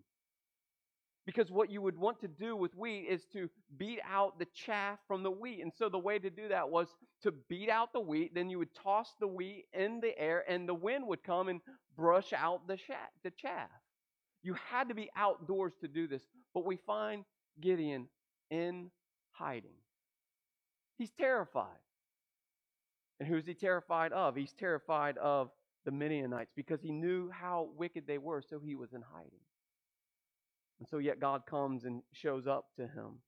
Because 1.28 1.52
what 1.52 1.70
you 1.70 1.82
would 1.82 1.98
want 1.98 2.22
to 2.22 2.30
do 2.30 2.56
with 2.56 2.74
wheat 2.74 3.06
is 3.10 3.26
to 3.34 3.50
beat 3.78 4.00
out 4.10 4.40
the 4.40 4.48
chaff 4.54 4.98
from 5.10 5.24
the 5.24 5.30
wheat. 5.30 5.62
And 5.62 5.74
so 5.78 5.90
the 5.90 6.00
way 6.00 6.18
to 6.18 6.30
do 6.30 6.48
that 6.48 6.70
was 6.70 6.88
to 7.22 7.34
beat 7.50 7.70
out 7.70 7.92
the 7.92 8.00
wheat, 8.00 8.34
then 8.34 8.50
you 8.50 8.58
would 8.60 8.74
toss 8.74 9.14
the 9.20 9.28
wheat 9.28 9.66
in 9.74 10.00
the 10.00 10.18
air, 10.18 10.46
and 10.48 10.70
the 10.70 10.74
wind 10.74 11.06
would 11.06 11.26
come 11.26 11.50
and 11.50 11.60
brush 11.98 12.32
out 12.32 12.66
the, 12.66 12.78
chaff. 12.78 13.70
You 14.42 14.56
had 14.72 14.88
to 14.88 14.96
be 14.96 15.10
outdoors 15.18 15.74
to 15.82 15.90
do 15.90 16.08
this. 16.08 16.22
But 16.54 16.66
we 16.66 16.78
find 16.88 17.26
Gideon 17.60 18.08
in 18.50 18.90
hiding. 19.32 19.76
He's 20.98 21.12
terrified. 21.12 21.68
And 23.20 23.28
who's 23.28 23.46
he 23.46 23.54
terrified 23.54 24.14
of? 24.14 24.38
He's 24.38 24.54
terrified 24.54 25.18
of 25.18 25.50
the 25.84 25.92
Midianites 25.92 26.54
because 26.56 26.82
he 26.82 26.94
knew 26.94 27.30
how 27.30 27.68
wicked 27.78 28.08
they 28.08 28.18
were, 28.18 28.42
so 28.42 28.60
he 28.60 28.76
was 28.76 28.94
in 28.94 29.02
hiding. 29.02 29.42
And 30.80 30.88
so, 30.88 30.98
yet 31.00 31.20
God 31.20 31.46
comes 31.46 31.86
and 31.86 32.04
shows 32.12 32.46
up 32.46 32.66
to 32.78 32.84
him 32.84 33.20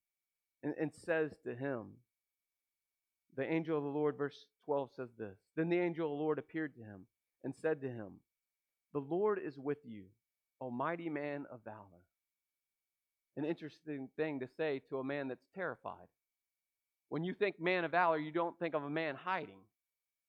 and, 0.63 0.73
and 0.79 0.91
says 0.93 1.31
to 1.43 1.55
him, 1.55 1.87
The 3.35 3.51
angel 3.51 3.77
of 3.77 3.83
the 3.83 3.89
Lord, 3.89 4.17
verse 4.17 4.45
12 4.65 4.89
says 4.95 5.09
this 5.17 5.37
Then 5.55 5.69
the 5.69 5.79
angel 5.79 6.05
of 6.05 6.17
the 6.17 6.23
Lord 6.23 6.37
appeared 6.37 6.75
to 6.75 6.81
him 6.81 7.05
and 7.43 7.55
said 7.55 7.81
to 7.81 7.87
him, 7.87 8.19
The 8.93 8.99
Lord 8.99 9.39
is 9.43 9.57
with 9.57 9.79
you, 9.83 10.03
O 10.61 10.69
mighty 10.69 11.09
man 11.09 11.45
of 11.51 11.63
valor. 11.63 12.03
An 13.37 13.45
interesting 13.45 14.09
thing 14.17 14.41
to 14.41 14.47
say 14.57 14.81
to 14.89 14.99
a 14.99 15.03
man 15.03 15.29
that's 15.29 15.45
terrified. 15.55 16.07
When 17.09 17.23
you 17.23 17.33
think 17.33 17.59
man 17.59 17.85
of 17.85 17.91
valor, 17.91 18.17
you 18.17 18.31
don't 18.31 18.57
think 18.59 18.75
of 18.75 18.83
a 18.83 18.89
man 18.89 19.15
hiding. 19.15 19.61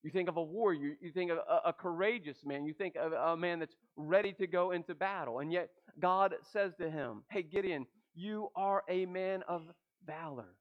You 0.03 0.11
think 0.11 0.29
of 0.29 0.37
a 0.39 0.43
warrior. 0.43 0.97
You 1.01 1.11
think 1.13 1.31
of 1.31 1.39
a, 1.39 1.69
a, 1.69 1.73
courageous 1.73 2.39
man. 2.45 2.65
You 2.65 2.73
think 2.73 2.97
of 2.97 3.13
a 3.13 3.37
man 3.37 3.59
that's 3.59 3.77
ready 3.97 4.33
to 4.35 4.47
go 4.47 4.71
into 4.71 4.95
battle. 4.95 5.41
And 5.41 5.53
yet, 5.53 5.69
God 5.99 6.35
says 6.53 6.73
to 6.81 6.91
him, 6.91 7.23
Hey, 7.31 7.43
Gideon, 7.43 7.87
you 8.15 8.49
are 8.57 8.83
a 8.89 9.07
man 9.07 9.43
of 9.49 9.63
valor. 10.07 10.57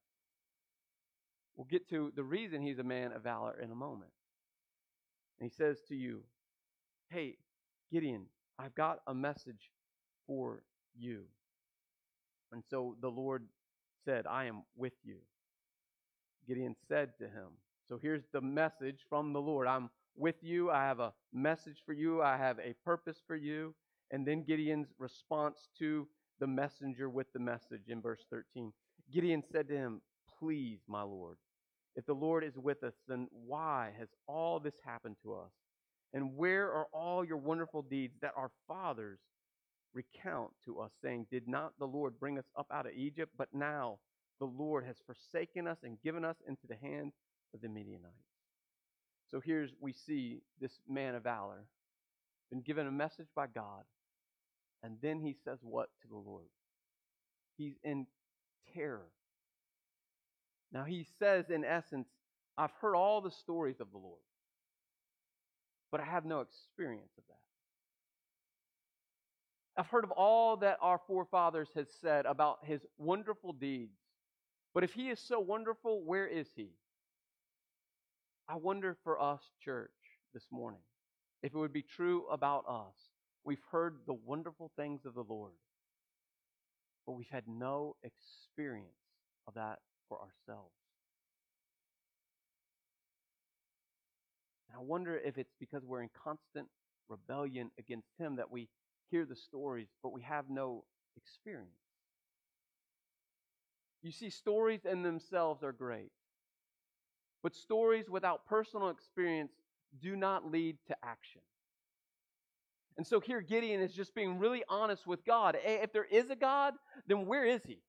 We'll 1.56 1.68
get 1.70 1.90
to 1.90 2.12
the 2.16 2.24
reason 2.24 2.62
he's 2.62 2.80
a 2.80 2.84
man 2.84 3.12
of 3.12 3.24
valor 3.24 3.60
in 3.62 3.72
a 3.72 3.76
moment. 3.76 4.12
And 5.40 5.50
he 5.50 5.56
says 5.56 5.78
to 5.90 5.96
you, 5.96 6.22
Hey, 7.10 7.38
Gideon, 7.92 8.26
I've 8.58 8.76
got 8.76 9.00
a 9.08 9.14
message 9.14 9.72
for 10.28 10.64
you. 10.98 11.24
And 12.52 12.64
so 12.70 12.96
the 13.02 13.10
Lord 13.10 13.46
said, 14.06 14.26
I 14.28 14.46
am 14.46 14.64
with 14.76 14.94
you. 15.04 15.18
Gideon 16.48 16.76
said 16.88 17.12
to 17.20 17.26
him, 17.26 17.50
so 17.90 17.98
here's 18.00 18.24
the 18.32 18.42
message 18.42 19.00
from 19.10 19.34
the 19.34 19.42
Lord 19.42 19.68
I'm 19.68 19.90
with 20.16 20.36
you. 20.42 20.70
I 20.70 20.84
have 20.84 21.00
a 21.00 21.12
message 21.34 21.78
for 21.86 21.94
you. 21.94 22.22
I 22.22 22.38
have 22.38 22.60
a 22.60 22.76
purpose 22.86 23.18
for 23.26 23.36
you. 23.36 23.74
And 24.12 24.26
then 24.26 24.44
Gideon's 24.44 24.90
response 24.98 25.70
to 25.80 26.08
the 26.40 26.48
messenger 26.48 27.10
with 27.10 27.32
the 27.34 27.40
message 27.40 27.90
in 27.90 28.02
verse 28.02 28.26
13. 28.30 28.72
Gideon 29.14 29.44
said 29.52 29.68
to 29.68 29.76
him, 29.76 30.02
Please, 30.40 30.80
my 30.88 31.04
Lord, 31.04 31.38
if 31.96 32.06
the 32.06 32.14
Lord 32.14 32.44
is 32.44 32.58
with 32.58 32.84
us, 32.84 32.94
then 33.08 33.28
why 33.32 33.92
has 34.00 34.08
all 34.28 34.60
this 34.60 34.76
happened 34.86 35.18
to 35.24 35.34
us? 35.34 35.52
And 36.14 36.36
where 36.36 36.72
are 36.72 36.88
all 36.94 37.26
your 37.26 37.38
wonderful 37.38 37.82
deeds 37.82 38.14
that 38.22 38.34
our 38.36 38.52
fathers 38.68 39.20
recount 39.94 40.52
to 40.66 40.80
us, 40.80 40.92
saying, 41.04 41.28
Did 41.30 41.48
not 41.48 41.74
the 41.78 41.86
Lord 41.86 42.20
bring 42.20 42.38
us 42.38 42.46
up 42.58 42.68
out 42.72 42.86
of 42.86 42.94
Egypt? 42.94 43.32
But 43.38 43.50
now 43.54 44.00
the 44.40 44.46
Lord 44.46 44.86
has 44.86 44.98
forsaken 45.06 45.68
us 45.68 45.80
and 45.84 46.02
given 46.02 46.24
us 46.24 46.38
into 46.48 46.68
the 46.68 46.76
hand 46.76 47.12
of 47.54 47.62
the 47.62 47.70
Midianites. 47.70 48.16
So 49.30 49.40
here's 49.40 49.72
we 49.80 49.94
see 49.94 50.42
this 50.60 50.80
man 50.88 51.16
of 51.16 51.24
valor 51.24 51.66
been 52.50 52.62
given 52.62 52.88
a 52.88 52.92
message 52.92 53.28
by 53.36 53.46
God, 53.48 53.84
and 54.84 54.98
then 55.02 55.20
he 55.20 55.36
says 55.44 55.60
what 55.62 55.90
to 56.02 56.08
the 56.08 56.18
Lord? 56.18 56.46
He's 57.58 57.76
in 57.84 58.08
terror. 58.74 59.08
Now 60.72 60.84
he 60.84 61.06
says, 61.18 61.50
in 61.50 61.66
essence, 61.66 62.08
I've 62.58 62.72
heard 62.82 62.96
all 62.96 63.22
the 63.22 63.32
stories 63.32 63.80
of 63.80 63.92
the 63.92 63.98
Lord, 63.98 64.22
but 65.92 66.02
I 66.02 66.06
have 66.06 66.26
no 66.26 66.42
experience 66.42 67.12
of 67.18 67.24
that. 67.28 67.36
I've 69.80 69.88
heard 69.88 70.04
of 70.04 70.12
all 70.12 70.58
that 70.58 70.78
our 70.82 71.00
forefathers 71.08 71.70
had 71.74 71.88
said 72.02 72.26
about 72.26 72.60
his 72.64 72.82
wonderful 72.98 73.54
deeds. 73.54 73.98
But 74.74 74.84
if 74.84 74.94
he 74.94 75.10
is 75.10 75.20
so 75.20 75.40
wonderful, 75.40 76.04
where 76.04 76.28
is 76.28 76.48
he? 76.56 76.70
I 78.48 78.56
wonder 78.56 78.98
for 79.04 79.22
us, 79.22 79.42
church, 79.64 79.92
this 80.34 80.46
morning, 80.52 80.82
if 81.44 81.54
it 81.54 81.58
would 81.58 81.74
be 81.74 81.82
true 81.82 82.26
about 82.30 82.66
us. 82.68 82.96
We've 83.44 83.62
heard 83.72 83.98
the 84.06 84.14
wonderful 84.14 84.72
things 84.76 85.06
of 85.06 85.14
the 85.14 85.24
Lord, 85.24 85.54
but 87.06 87.14
we've 87.14 87.30
had 87.32 87.48
no 87.48 87.96
experience 88.04 88.94
of 89.48 89.56
that 89.56 89.80
for 90.08 90.20
ourselves. 90.20 90.74
And 94.70 94.78
I 94.78 94.84
wonder 94.84 95.18
if 95.18 95.38
it's 95.38 95.54
because 95.60 95.84
we're 95.84 96.04
in 96.04 96.10
constant 96.24 96.68
rebellion 97.10 97.72
against 97.80 98.10
Him 98.20 98.36
that 98.36 98.52
we 98.52 98.70
hear 99.10 99.26
the 99.26 99.36
stories, 99.36 99.88
but 100.04 100.14
we 100.14 100.22
have 100.22 100.46
no 100.50 100.84
experience. 101.18 101.72
You 104.02 104.12
see, 104.12 104.30
stories 104.30 104.82
in 104.86 105.02
themselves 105.02 105.64
are 105.64 105.72
great. 105.72 106.12
But 107.42 107.56
stories 107.56 108.10
without 108.10 108.46
personal 108.46 108.90
experience 108.90 109.52
do 110.02 110.16
not 110.16 110.50
lead 110.50 110.78
to 110.88 110.96
action. 111.04 111.42
And 113.00 113.08
so 113.08 113.22
here 113.22 113.40
Gideon 113.40 113.80
is 113.80 113.94
just 113.94 114.14
being 114.14 114.40
really 114.40 114.62
honest 114.68 115.08
with 115.08 115.24
God. 115.24 115.58
If 115.64 115.94
there 115.94 116.04
is 116.04 116.30
a 116.32 116.36
God, 116.36 116.74
then 117.08 117.28
where 117.28 117.46
is 117.46 117.64
he? 117.64 117.80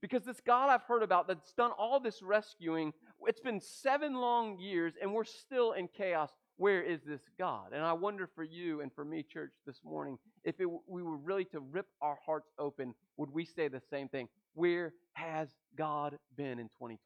Because 0.00 0.24
this 0.24 0.40
God 0.44 0.68
I've 0.68 0.82
heard 0.82 1.04
about 1.04 1.28
that's 1.28 1.52
done 1.52 1.70
all 1.78 2.00
this 2.00 2.20
rescuing, 2.20 2.92
it's 3.28 3.38
been 3.38 3.60
seven 3.60 4.14
long 4.14 4.58
years 4.58 4.94
and 5.00 5.14
we're 5.14 5.22
still 5.22 5.74
in 5.74 5.86
chaos. 5.86 6.30
Where 6.56 6.82
is 6.82 7.02
this 7.06 7.20
God? 7.38 7.66
And 7.72 7.84
I 7.84 7.92
wonder 7.92 8.28
for 8.34 8.42
you 8.42 8.80
and 8.80 8.92
for 8.92 9.04
me, 9.04 9.22
church, 9.22 9.52
this 9.64 9.78
morning, 9.84 10.18
if 10.42 10.58
it, 10.58 10.66
we 10.88 11.04
were 11.04 11.16
really 11.16 11.44
to 11.44 11.60
rip 11.60 11.86
our 12.02 12.18
hearts 12.26 12.50
open, 12.58 12.96
would 13.16 13.30
we 13.30 13.44
say 13.44 13.68
the 13.68 13.80
same 13.92 14.08
thing? 14.08 14.26
Where 14.54 14.92
has 15.12 15.50
God 15.78 16.18
been 16.36 16.58
in 16.58 16.66
2020? 16.66 16.98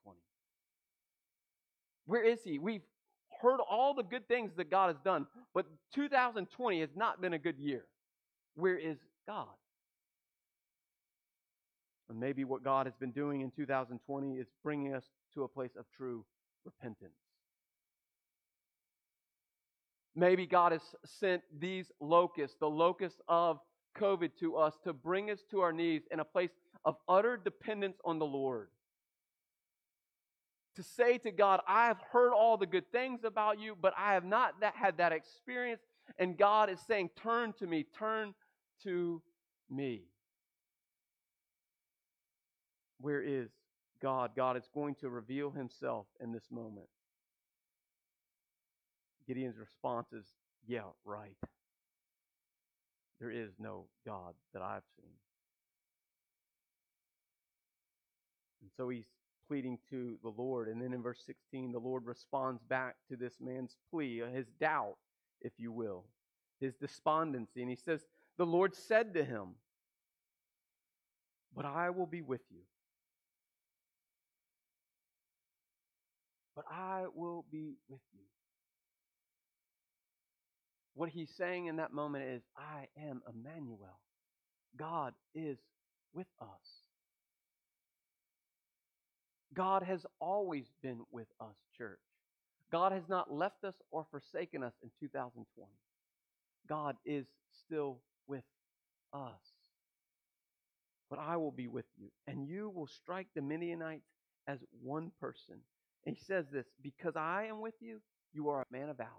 Where 2.06 2.24
is 2.24 2.42
he? 2.42 2.58
We've 2.58 2.80
heard 3.40 3.60
all 3.60 3.94
the 3.94 4.02
good 4.02 4.26
things 4.28 4.52
that 4.56 4.70
God 4.70 4.88
has 4.88 4.96
done, 5.04 5.26
but 5.54 5.66
2020 5.94 6.80
has 6.80 6.90
not 6.96 7.20
been 7.20 7.32
a 7.32 7.38
good 7.38 7.58
year. 7.58 7.84
Where 8.56 8.78
is 8.78 8.98
God? 9.26 9.46
And 12.08 12.20
maybe 12.20 12.44
what 12.44 12.62
God 12.62 12.86
has 12.86 12.94
been 13.00 13.12
doing 13.12 13.40
in 13.40 13.50
2020 13.50 14.34
is 14.34 14.46
bringing 14.62 14.94
us 14.94 15.04
to 15.34 15.44
a 15.44 15.48
place 15.48 15.72
of 15.78 15.84
true 15.96 16.24
repentance. 16.64 17.12
Maybe 20.14 20.46
God 20.46 20.72
has 20.72 20.82
sent 21.18 21.42
these 21.58 21.90
locusts, 22.00 22.56
the 22.60 22.68
locusts 22.68 23.20
of 23.28 23.58
COVID, 23.98 24.30
to 24.40 24.56
us 24.56 24.74
to 24.84 24.92
bring 24.92 25.30
us 25.30 25.40
to 25.50 25.60
our 25.60 25.72
knees 25.72 26.02
in 26.12 26.20
a 26.20 26.24
place 26.24 26.50
of 26.84 26.96
utter 27.08 27.36
dependence 27.36 27.96
on 28.04 28.18
the 28.18 28.26
Lord 28.26 28.68
to 30.76 30.82
say 30.82 31.18
to 31.18 31.30
God, 31.30 31.60
I 31.68 31.86
have 31.86 31.98
heard 32.12 32.32
all 32.32 32.56
the 32.56 32.66
good 32.66 32.90
things 32.90 33.24
about 33.24 33.60
you, 33.60 33.76
but 33.80 33.94
I 33.96 34.14
have 34.14 34.24
not 34.24 34.60
that, 34.60 34.74
had 34.74 34.98
that 34.98 35.12
experience. 35.12 35.82
And 36.18 36.36
God 36.36 36.70
is 36.70 36.80
saying, 36.86 37.10
Turn 37.22 37.52
to 37.58 37.66
me, 37.66 37.86
turn 37.96 38.34
to 38.82 39.22
me. 39.70 40.02
Where 43.00 43.22
is 43.22 43.50
God? 44.02 44.32
God 44.36 44.56
is 44.56 44.68
going 44.72 44.96
to 44.96 45.08
reveal 45.08 45.50
himself 45.50 46.06
in 46.20 46.32
this 46.32 46.50
moment. 46.50 46.86
Gideon's 49.26 49.58
response 49.58 50.12
is, 50.12 50.26
Yeah, 50.66 50.90
right. 51.04 51.36
There 53.20 53.30
is 53.30 53.52
no 53.58 53.86
God 54.04 54.34
that 54.52 54.62
I've 54.62 54.82
seen. 54.96 55.12
And 58.60 58.70
so 58.76 58.88
he's 58.88 59.06
pleading 59.48 59.78
to 59.90 60.16
the 60.22 60.32
Lord. 60.36 60.68
And 60.68 60.80
then 60.80 60.92
in 60.92 61.02
verse 61.02 61.22
16, 61.26 61.72
the 61.72 61.78
Lord 61.78 62.06
responds 62.06 62.62
back 62.62 62.96
to 63.10 63.16
this 63.16 63.34
man's 63.40 63.76
plea, 63.90 64.22
uh, 64.22 64.28
his 64.28 64.46
doubt, 64.60 64.96
if 65.40 65.52
you 65.58 65.72
will, 65.72 66.04
his 66.60 66.74
despondency. 66.74 67.60
And 67.60 67.70
he 67.70 67.76
says, 67.76 68.06
The 68.38 68.46
Lord 68.46 68.74
said 68.74 69.14
to 69.14 69.24
him, 69.24 69.56
but 71.54 71.64
I 71.64 71.90
will 71.90 72.06
be 72.06 72.22
with 72.22 72.40
you. 72.50 72.62
But 76.56 76.64
I 76.70 77.04
will 77.14 77.44
be 77.50 77.74
with 77.88 78.00
you. 78.12 78.20
What 80.94 81.08
he's 81.08 81.30
saying 81.36 81.66
in 81.66 81.76
that 81.76 81.92
moment 81.92 82.24
is, 82.24 82.42
I 82.56 82.86
am 83.00 83.22
Emmanuel. 83.28 83.98
God 84.76 85.14
is 85.34 85.58
with 86.12 86.28
us. 86.40 86.83
God 89.54 89.82
has 89.82 90.04
always 90.20 90.66
been 90.82 91.00
with 91.10 91.28
us, 91.40 91.56
church. 91.76 92.00
God 92.72 92.92
has 92.92 93.08
not 93.08 93.32
left 93.32 93.64
us 93.64 93.74
or 93.90 94.06
forsaken 94.10 94.62
us 94.62 94.72
in 94.82 94.90
2020. 95.00 95.70
God 96.68 96.96
is 97.04 97.26
still 97.64 98.00
with 98.26 98.44
us. 99.12 99.40
But 101.10 101.18
I 101.18 101.36
will 101.36 101.52
be 101.52 101.68
with 101.68 101.84
you, 101.96 102.08
and 102.26 102.48
you 102.48 102.70
will 102.74 102.88
strike 102.88 103.28
the 103.34 103.42
Midianites 103.42 104.08
as 104.48 104.58
one 104.82 105.12
person. 105.20 105.56
And 106.06 106.16
he 106.16 106.24
says 106.24 106.46
this 106.52 106.66
because 106.82 107.14
I 107.16 107.46
am 107.48 107.60
with 107.60 107.74
you, 107.80 108.00
you 108.32 108.48
are 108.48 108.62
a 108.62 108.76
man 108.76 108.88
of 108.88 108.96
valor. 108.96 109.10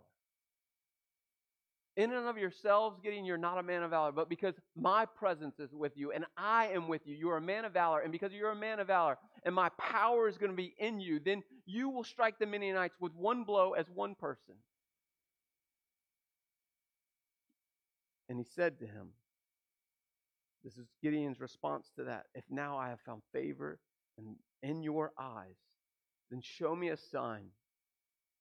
In 1.98 2.12
and 2.12 2.28
of 2.28 2.38
yourselves, 2.38 3.00
Gideon, 3.02 3.24
you're 3.24 3.38
not 3.38 3.58
a 3.58 3.64
man 3.64 3.82
of 3.82 3.92
valor, 3.92 4.12
but 4.12 4.28
because 4.28 4.56
my 4.76 5.06
presence 5.06 5.60
is 5.60 5.74
with 5.74 5.94
you 5.96 6.12
and 6.12 6.26
I 6.36 6.68
am 6.74 6.90
with 6.90 7.02
you, 7.06 7.16
you 7.16 7.30
are 7.30 7.38
a 7.38 7.42
man 7.42 7.64
of 7.64 7.72
valor. 7.72 8.02
And 8.02 8.12
because 8.12 8.34
you're 8.34 8.52
a 8.52 8.56
man 8.56 8.82
of 8.82 8.88
valor 8.88 9.18
and 9.46 9.54
my 9.54 9.70
power 9.78 10.28
is 10.28 10.38
going 10.38 10.52
to 10.52 10.58
be 10.58 10.74
in 10.80 11.00
you, 11.00 11.20
then 11.20 11.44
you 11.66 11.90
will 11.90 12.04
strike 12.04 12.40
the 12.40 12.48
Midianites 12.48 12.96
with 13.00 13.14
one 13.14 13.44
blow 13.44 13.74
as 13.74 13.86
one 13.94 14.16
person. 14.16 14.56
And 18.28 18.40
he 18.40 18.46
said 18.56 18.80
to 18.80 18.86
him, 18.86 19.10
This 20.64 20.78
is 20.78 20.88
Gideon's 21.04 21.40
response 21.40 21.92
to 21.96 22.06
that. 22.06 22.26
If 22.34 22.44
now 22.50 22.78
I 22.78 22.90
have 22.90 23.00
found 23.02 23.22
favor 23.32 23.80
in, 24.18 24.36
in 24.64 24.82
your 24.82 25.12
eyes, 25.20 25.56
then 26.32 26.42
show 26.42 26.76
me 26.76 26.90
a 26.90 26.98
sign 26.98 27.46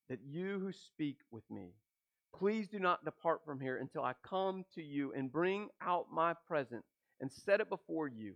that 0.09 0.21
you 0.27 0.59
who 0.59 0.73
speak 0.73 1.19
with 1.31 1.45
me, 1.51 1.75
please 2.35 2.67
do 2.69 2.79
not 2.79 3.05
depart 3.05 3.40
from 3.45 3.61
here 3.61 3.77
until 3.77 4.03
I 4.03 4.14
come 4.27 4.64
to 4.75 4.83
you 4.83 5.12
and 5.12 5.31
bring 5.31 5.69
out 5.83 6.07
my 6.11 6.35
present 6.49 6.83
and 7.21 7.31
set 7.31 7.61
it 7.61 7.69
before 7.69 8.09
you. 8.09 8.35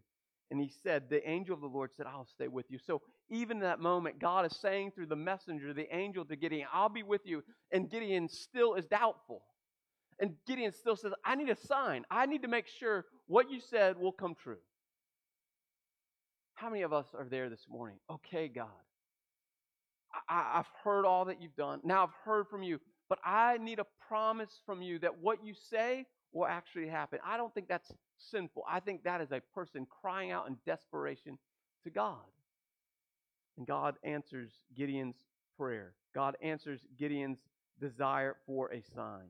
And 0.51 0.61
he 0.61 0.71
said, 0.83 1.11
The 1.11 1.29
angel 1.29 1.55
of 1.55 1.61
the 1.61 1.67
Lord 1.67 1.91
said, 1.95 2.07
I'll 2.07 2.27
stay 2.27 2.49
with 2.49 2.67
you. 2.71 2.79
So 2.79 3.03
even 3.31 3.59
in 3.59 3.63
that 3.65 3.81
moment, 3.81 4.19
God 4.19 4.47
is 4.47 4.57
saying 4.57 4.93
through 4.93 5.07
the 5.07 5.17
messenger, 5.17 5.75
the 5.75 5.95
angel 5.95 6.25
to 6.25 6.37
Gideon, 6.37 6.67
I'll 6.73 6.89
be 6.89 7.03
with 7.03 7.23
you. 7.25 7.43
And 7.71 7.91
Gideon 7.91 8.29
still 8.29 8.75
is 8.75 8.87
doubtful. 8.87 9.43
And 10.21 10.35
Gideon 10.47 10.73
still 10.73 10.97
says, 10.97 11.13
I 11.25 11.35
need 11.35 11.51
a 11.51 11.57
sign. 11.57 12.05
I 12.11 12.27
need 12.27 12.43
to 12.43 12.49
make 12.49 12.67
sure 12.67 13.05
what 13.27 13.51
you 13.51 13.61
said 13.61 13.99
will 13.99 14.13
come 14.13 14.35
true. 14.35 14.59
How 16.55 16.71
many 16.71 16.83
of 16.83 16.93
us 16.93 17.07
are 17.17 17.27
there 17.29 17.49
this 17.49 17.67
morning? 17.69 17.99
Okay, 18.11 18.49
God. 18.49 18.67
I, 20.29 20.57
have 20.57 20.67
heard 20.83 21.05
all 21.05 21.27
that 21.27 21.41
you've 21.41 21.55
done. 21.55 21.81
Now 21.85 22.03
I've 22.03 22.15
heard 22.25 22.49
from 22.49 22.63
you, 22.63 22.81
but 23.09 23.19
I 23.25 23.59
need 23.59 23.79
a 23.79 23.87
promise 24.09 24.61
from 24.67 24.83
you 24.83 24.99
that 25.01 25.19
what 25.21 25.45
you 25.45 25.55
say 25.55 26.07
will 26.33 26.47
actually 26.47 26.89
happen. 26.89 27.19
I 27.25 27.37
don't 27.37 27.53
think 27.55 27.69
that's 27.69 27.93
sinful. 28.19 28.65
I 28.69 28.81
think 28.81 29.05
that 29.05 29.21
is 29.21 29.33
a 29.33 29.41
person 29.55 29.87
crying 30.01 30.31
out 30.31 30.49
in 30.49 30.57
desperation 30.67 31.39
to 31.85 31.91
God. 31.91 32.17
And 33.57 33.67
God 33.67 33.97
answers 34.05 34.51
Gideon's 34.77 35.17
prayer. 35.57 35.95
God 36.15 36.37
answers 36.43 36.81
Gideon's 36.99 37.41
desire 37.81 38.37
for 38.47 38.73
a 38.73 38.83
sign. 38.95 39.29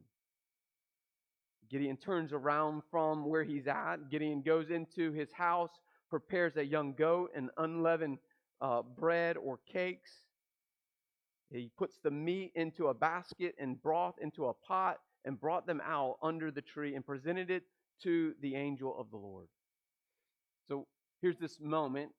Gideon 1.71 1.97
turns 1.97 2.33
around 2.33 2.83
from 2.91 3.27
where 3.27 3.45
he's 3.45 3.67
at. 3.67 4.11
Gideon 4.11 4.43
goes 4.43 4.71
into 4.71 5.13
his 5.13 5.31
house, 5.33 5.71
prepares 6.09 6.57
a 6.57 6.65
young 6.65 6.95
goat 6.95 7.31
and 7.37 7.51
unleavened 7.59 8.19
uh, 8.61 8.83
bread 8.83 9.37
or 9.37 9.59
cakes. 9.71 10.11
He 11.51 11.71
puts 11.77 11.99
the 12.03 12.11
meat 12.11 12.53
into 12.55 12.89
a 12.89 12.95
basket 12.95 13.55
and 13.59 13.83
broth 13.83 14.15
into 14.21 14.47
a 14.47 14.55
pot 14.55 14.99
and 15.25 15.41
brought 15.41 15.67
them 15.67 15.83
out 15.85 16.17
under 16.23 16.51
the 16.51 16.63
tree 16.63 16.95
and 16.95 17.05
presented 17.05 17.51
it 17.51 17.65
to 18.03 18.35
the 18.41 18.55
angel 18.55 18.99
of 18.99 19.11
the 19.11 19.17
Lord. 19.17 19.49
So 20.69 20.87
here's 21.21 21.39
this 21.39 21.59
moment. 21.61 22.13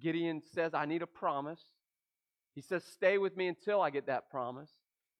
Gideon 0.00 0.42
says, 0.52 0.74
I 0.74 0.84
need 0.84 1.02
a 1.02 1.06
promise. 1.06 1.62
He 2.54 2.60
says, 2.60 2.84
Stay 2.84 3.18
with 3.18 3.36
me 3.36 3.48
until 3.48 3.80
I 3.80 3.90
get 3.90 4.06
that 4.06 4.30
promise. 4.30 4.70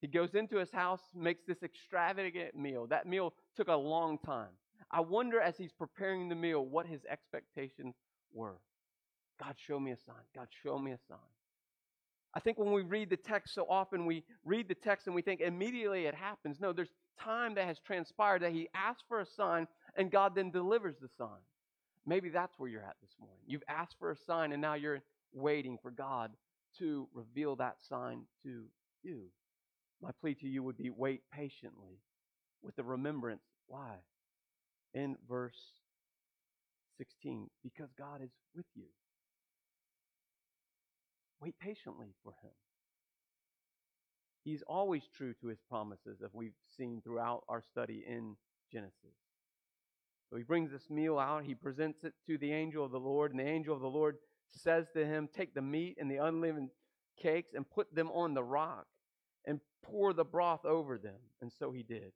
He 0.01 0.07
goes 0.09 0.35
into 0.35 0.59
his 0.59 0.71
house, 0.71 1.01
makes 1.15 1.45
this 1.47 1.63
extravagant 1.63 2.55
meal. 2.55 2.87
That 2.87 3.07
meal 3.07 3.33
took 3.57 3.69
a 3.69 3.75
long 3.75 4.19
time. 4.19 4.51
I 4.91 5.01
wonder 5.01 5.41
as 5.41 5.57
he's 5.57 5.73
preparing 5.73 6.29
the 6.29 6.35
meal 6.35 6.65
what 6.65 6.87
his 6.87 7.01
expectations 7.09 7.95
were. 8.33 8.59
God, 9.41 9.55
show 9.59 9.81
me 9.81 9.93
a 9.93 9.97
sign. 9.97 10.23
God, 10.35 10.49
show 10.63 10.79
me 10.79 10.93
a 10.93 10.99
sign. 11.09 11.19
I 12.37 12.39
think 12.39 12.59
when 12.59 12.71
we 12.71 12.83
read 12.83 13.09
the 13.09 13.17
text 13.17 13.55
so 13.55 13.65
often, 13.67 14.05
we 14.05 14.23
read 14.45 14.69
the 14.69 14.75
text 14.75 15.07
and 15.07 15.17
we 15.17 15.23
think 15.23 15.41
immediately 15.41 16.05
it 16.05 16.15
happens. 16.15 16.61
No, 16.61 16.71
there's 16.71 16.93
time 17.19 17.55
that 17.55 17.65
has 17.65 17.79
transpired 17.79 18.43
that 18.43 18.53
he 18.53 18.69
asked 18.75 19.05
for 19.09 19.21
a 19.21 19.27
sign 19.27 19.67
and 19.97 20.11
God 20.11 20.35
then 20.35 20.51
delivers 20.51 20.97
the 21.01 21.09
sign. 21.17 21.41
Maybe 22.05 22.29
that's 22.29 22.53
where 22.59 22.69
you're 22.69 22.83
at 22.83 22.97
this 23.01 23.15
morning. 23.19 23.41
You've 23.47 23.63
asked 23.69 23.97
for 23.99 24.11
a 24.11 24.17
sign 24.27 24.53
and 24.53 24.61
now 24.61 24.75
you're 24.75 25.01
waiting 25.33 25.79
for 25.81 25.91
God 25.91 26.31
to 26.79 27.09
reveal 27.15 27.57
that 27.57 27.77
sign 27.89 28.25
to 28.43 28.65
you. 29.03 29.23
My 30.03 30.11
plea 30.21 30.35
to 30.35 30.47
you 30.47 30.63
would 30.63 30.77
be 30.77 30.91
wait 30.91 31.23
patiently 31.33 32.03
with 32.63 32.77
the 32.77 32.85
remembrance. 32.85 33.45
Why? 33.67 33.95
In 34.93 35.17
verse 35.27 35.57
16, 36.99 37.49
because 37.65 37.89
God 37.99 38.21
is 38.23 38.31
with 38.55 38.67
you. 38.75 38.85
Wait 41.41 41.59
patiently 41.59 42.15
for 42.23 42.33
him. 42.43 42.53
He's 44.45 44.63
always 44.63 45.03
true 45.17 45.35
to 45.41 45.49
his 45.49 45.59
promises, 45.69 46.21
as 46.25 46.31
we've 46.33 46.55
seen 46.77 47.01
throughout 47.03 47.43
our 47.49 47.63
study 47.63 48.05
in 48.09 48.37
Genesis. 48.73 49.17
So 50.31 50.37
he 50.37 50.43
brings 50.43 50.71
this 50.71 50.89
meal 50.89 51.19
out, 51.19 51.45
he 51.45 51.55
presents 51.55 52.05
it 52.05 52.15
to 52.27 52.39
the 52.39 52.53
angel 52.53 52.85
of 52.85 52.93
the 52.93 53.01
Lord, 53.01 53.33
and 53.33 53.41
the 53.41 53.49
angel 53.49 53.75
of 53.75 53.81
the 53.81 53.89
Lord 53.89 54.17
says 54.49 54.87
to 54.95 55.05
him, 55.05 55.29
Take 55.35 55.55
the 55.55 55.63
meat 55.63 55.97
and 56.01 56.11
the 56.11 56.25
unleavened 56.25 56.71
cakes 57.21 57.55
and 57.55 57.69
put 57.69 57.95
them 57.95 58.11
on 58.11 58.35
the 58.35 58.45
rock 58.45 58.87
and 59.45 59.61
pour 59.83 60.13
the 60.13 60.25
broth 60.25 60.65
over 60.65 60.99
them. 60.99 61.19
And 61.41 61.53
so 61.53 61.73
he 61.73 61.83
did. 61.83 62.13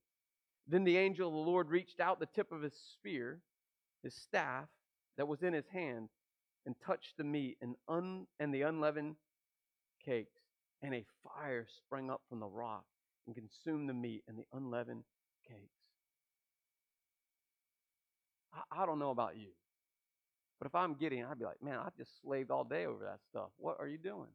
Then 0.66 0.84
the 0.84 0.96
angel 0.98 1.28
of 1.28 1.34
the 1.34 1.50
Lord 1.50 1.68
reached 1.68 2.00
out 2.00 2.20
the 2.20 2.26
tip 2.26 2.52
of 2.52 2.62
his 2.62 2.74
spear, 2.92 3.40
his 4.02 4.14
staff 4.14 4.66
that 5.16 5.28
was 5.28 5.42
in 5.42 5.52
his 5.52 5.66
hand, 5.72 6.08
and 6.70 6.76
touched 6.86 7.16
the 7.18 7.24
meat 7.24 7.56
and, 7.60 7.74
un, 7.88 8.28
and 8.38 8.54
the 8.54 8.62
unleavened 8.62 9.16
cakes, 10.04 10.38
and 10.82 10.94
a 10.94 11.04
fire 11.24 11.66
sprang 11.78 12.08
up 12.08 12.20
from 12.28 12.38
the 12.38 12.46
rock 12.46 12.84
and 13.26 13.34
consumed 13.34 13.88
the 13.88 13.92
meat 13.92 14.22
and 14.28 14.38
the 14.38 14.46
unleavened 14.52 15.02
cakes. 15.48 15.82
I, 18.54 18.82
I 18.82 18.86
don't 18.86 19.00
know 19.00 19.10
about 19.10 19.36
you, 19.36 19.48
but 20.60 20.66
if 20.66 20.74
I'm 20.76 20.94
Gideon, 20.94 21.26
I'd 21.28 21.40
be 21.40 21.44
like, 21.44 21.60
man, 21.60 21.80
I 21.80 21.88
just 21.98 22.12
slaved 22.22 22.52
all 22.52 22.62
day 22.62 22.86
over 22.86 23.02
that 23.02 23.18
stuff. 23.28 23.48
What 23.58 23.78
are 23.80 23.88
you 23.88 23.98
doing? 23.98 24.30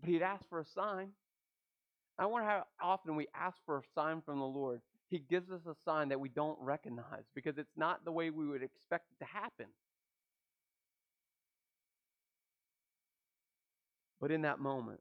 But 0.00 0.10
he'd 0.10 0.22
asked 0.22 0.48
for 0.48 0.60
a 0.60 0.66
sign. 0.72 1.08
I 2.16 2.26
wonder 2.26 2.48
how 2.48 2.64
often 2.80 3.16
we 3.16 3.26
ask 3.34 3.56
for 3.66 3.78
a 3.78 3.82
sign 3.92 4.22
from 4.24 4.38
the 4.38 4.44
Lord 4.44 4.80
he 5.08 5.18
gives 5.18 5.50
us 5.50 5.60
a 5.66 5.74
sign 5.84 6.08
that 6.08 6.20
we 6.20 6.28
don't 6.28 6.58
recognize 6.60 7.24
because 7.34 7.58
it's 7.58 7.76
not 7.76 8.04
the 8.04 8.12
way 8.12 8.30
we 8.30 8.46
would 8.46 8.62
expect 8.62 9.06
it 9.12 9.24
to 9.24 9.30
happen. 9.30 9.66
But 14.20 14.30
in 14.30 14.42
that 14.42 14.58
moment, 14.58 15.00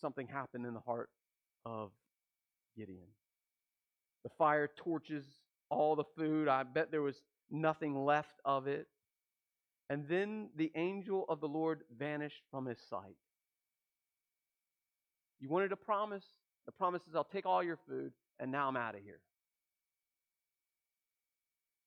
something 0.00 0.26
happened 0.26 0.66
in 0.66 0.74
the 0.74 0.80
heart 0.80 1.10
of 1.64 1.90
Gideon. 2.76 3.06
The 4.24 4.30
fire 4.38 4.68
torches 4.76 5.24
all 5.70 5.94
the 5.94 6.04
food. 6.16 6.48
I 6.48 6.62
bet 6.64 6.90
there 6.90 7.02
was 7.02 7.22
nothing 7.50 8.04
left 8.04 8.40
of 8.44 8.66
it. 8.66 8.86
And 9.90 10.08
then 10.08 10.48
the 10.56 10.72
angel 10.74 11.26
of 11.28 11.40
the 11.40 11.48
Lord 11.48 11.82
vanished 11.96 12.42
from 12.50 12.66
his 12.66 12.78
sight. 12.88 13.16
You 15.40 15.48
wanted 15.48 15.72
a 15.72 15.76
promise? 15.76 16.24
The 16.66 16.72
promise 16.72 17.02
is, 17.08 17.14
I'll 17.14 17.24
take 17.24 17.46
all 17.46 17.62
your 17.62 17.78
food 17.88 18.12
and 18.42 18.50
now 18.50 18.68
I'm 18.68 18.76
out 18.76 18.96
of 18.96 19.02
here. 19.02 19.20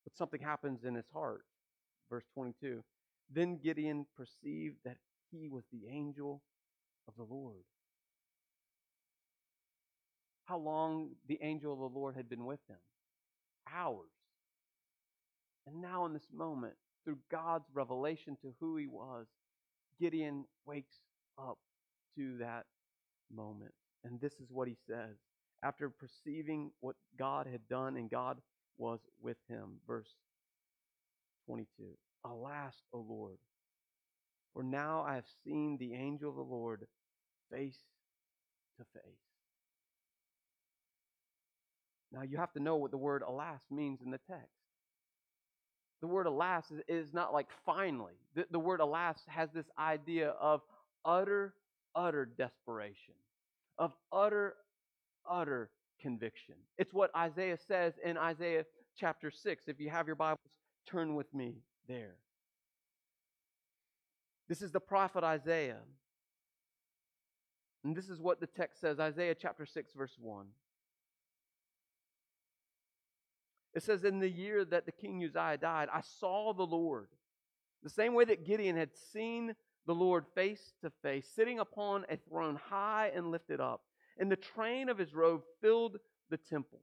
But 0.05 0.15
something 0.15 0.39
happens 0.39 0.85
in 0.85 0.95
his 0.95 1.05
heart. 1.13 1.43
Verse 2.09 2.23
22. 2.33 2.81
Then 3.29 3.59
Gideon 3.61 4.05
perceived 4.15 4.77
that 4.85 4.95
he 5.31 5.49
was 5.49 5.65
the 5.71 5.89
angel 5.91 6.41
of 7.09 7.15
the 7.17 7.23
Lord. 7.23 7.65
How 10.45 10.57
long 10.57 11.09
the 11.27 11.39
angel 11.41 11.73
of 11.73 11.79
the 11.79 11.99
Lord 11.99 12.15
had 12.15 12.29
been 12.29 12.45
with 12.45 12.59
him? 12.69 12.77
Hours. 13.75 14.11
And 15.67 15.81
now, 15.81 16.05
in 16.05 16.13
this 16.13 16.27
moment, 16.33 16.75
through 17.03 17.17
God's 17.29 17.65
revelation 17.73 18.37
to 18.43 18.53
who 18.61 18.77
he 18.77 18.87
was, 18.87 19.25
Gideon 19.99 20.45
wakes 20.65 20.99
up 21.37 21.57
to 22.15 22.37
that 22.37 22.65
moment. 23.33 23.73
And 24.05 24.21
this 24.21 24.33
is 24.33 24.51
what 24.51 24.67
he 24.69 24.77
says 24.87 25.17
after 25.63 25.89
perceiving 25.89 26.71
what 26.79 26.95
God 27.17 27.47
had 27.47 27.67
done 27.69 27.97
and 27.97 28.09
God 28.09 28.37
was 28.77 28.99
with 29.21 29.37
him. 29.47 29.79
Verse 29.87 30.09
22. 31.47 31.67
Alas, 32.23 32.73
O 32.91 33.05
Lord, 33.07 33.37
for 34.53 34.63
now 34.63 35.05
I 35.07 35.15
have 35.15 35.25
seen 35.43 35.77
the 35.77 35.93
angel 35.93 36.29
of 36.29 36.35
the 36.35 36.41
Lord 36.41 36.87
face 37.51 37.77
to 38.77 38.85
face. 38.93 39.25
Now 42.11 42.21
you 42.23 42.37
have 42.37 42.53
to 42.53 42.59
know 42.59 42.77
what 42.77 42.91
the 42.91 42.97
word 42.97 43.21
alas 43.27 43.61
means 43.69 43.99
in 44.03 44.09
the 44.11 44.19
text. 44.29 44.49
The 46.01 46.07
word 46.07 46.27
alas 46.27 46.65
is, 46.87 47.13
not 47.13 47.33
like 47.33 47.47
finally. 47.65 48.13
The, 48.35 48.45
the 48.51 48.59
word 48.59 48.79
alas 48.79 49.17
has 49.27 49.49
this 49.53 49.65
idea 49.77 50.29
of 50.29 50.61
utter, 51.03 51.53
utter 51.95 52.25
desperation, 52.25 53.15
of 53.77 53.91
utter, 54.11 54.55
utter 55.29 55.69
conviction. 56.01 56.55
It's 56.77 56.93
what 56.93 57.15
Isaiah 57.15 57.57
says 57.67 57.93
in 58.03 58.17
Isaiah 58.17 58.65
chapter 58.97 59.31
6. 59.31 59.63
If 59.67 59.79
you 59.79 59.89
have 59.89 60.07
your 60.07 60.15
Bibles, 60.15 60.39
turn 60.85 61.15
with 61.15 61.33
me 61.33 61.55
there. 61.87 62.15
This 64.47 64.61
is 64.61 64.71
the 64.71 64.79
prophet 64.79 65.23
Isaiah. 65.23 65.81
And 67.83 67.95
this 67.95 68.09
is 68.09 68.19
what 68.19 68.39
the 68.39 68.47
text 68.47 68.81
says 68.81 68.99
Isaiah 68.99 69.35
chapter 69.35 69.65
6, 69.65 69.93
verse 69.93 70.15
1. 70.19 70.47
It 73.75 73.83
says, 73.83 74.03
In 74.03 74.19
the 74.19 74.29
year 74.29 74.63
that 74.65 74.85
the 74.85 74.91
king 74.91 75.23
Uzziah 75.23 75.57
died, 75.57 75.89
I 75.93 76.01
saw 76.01 76.53
the 76.53 76.65
Lord. 76.65 77.09
The 77.83 77.89
same 77.89 78.13
way 78.13 78.25
that 78.25 78.45
Gideon 78.45 78.77
had 78.77 78.89
seen 79.13 79.53
the 79.85 79.93
Lord 79.93 80.25
face 80.33 80.73
to 80.81 80.89
face, 81.03 81.27
sitting 81.35 81.59
upon 81.59 82.05
a 82.09 82.17
throne 82.17 82.59
high 82.69 83.11
and 83.13 83.29
lifted 83.29 83.59
up. 83.59 83.81
And 84.17 84.31
the 84.31 84.35
train 84.35 84.89
of 84.89 84.97
his 84.97 85.13
robe 85.13 85.41
filled 85.61 85.97
the 86.29 86.37
temple. 86.37 86.81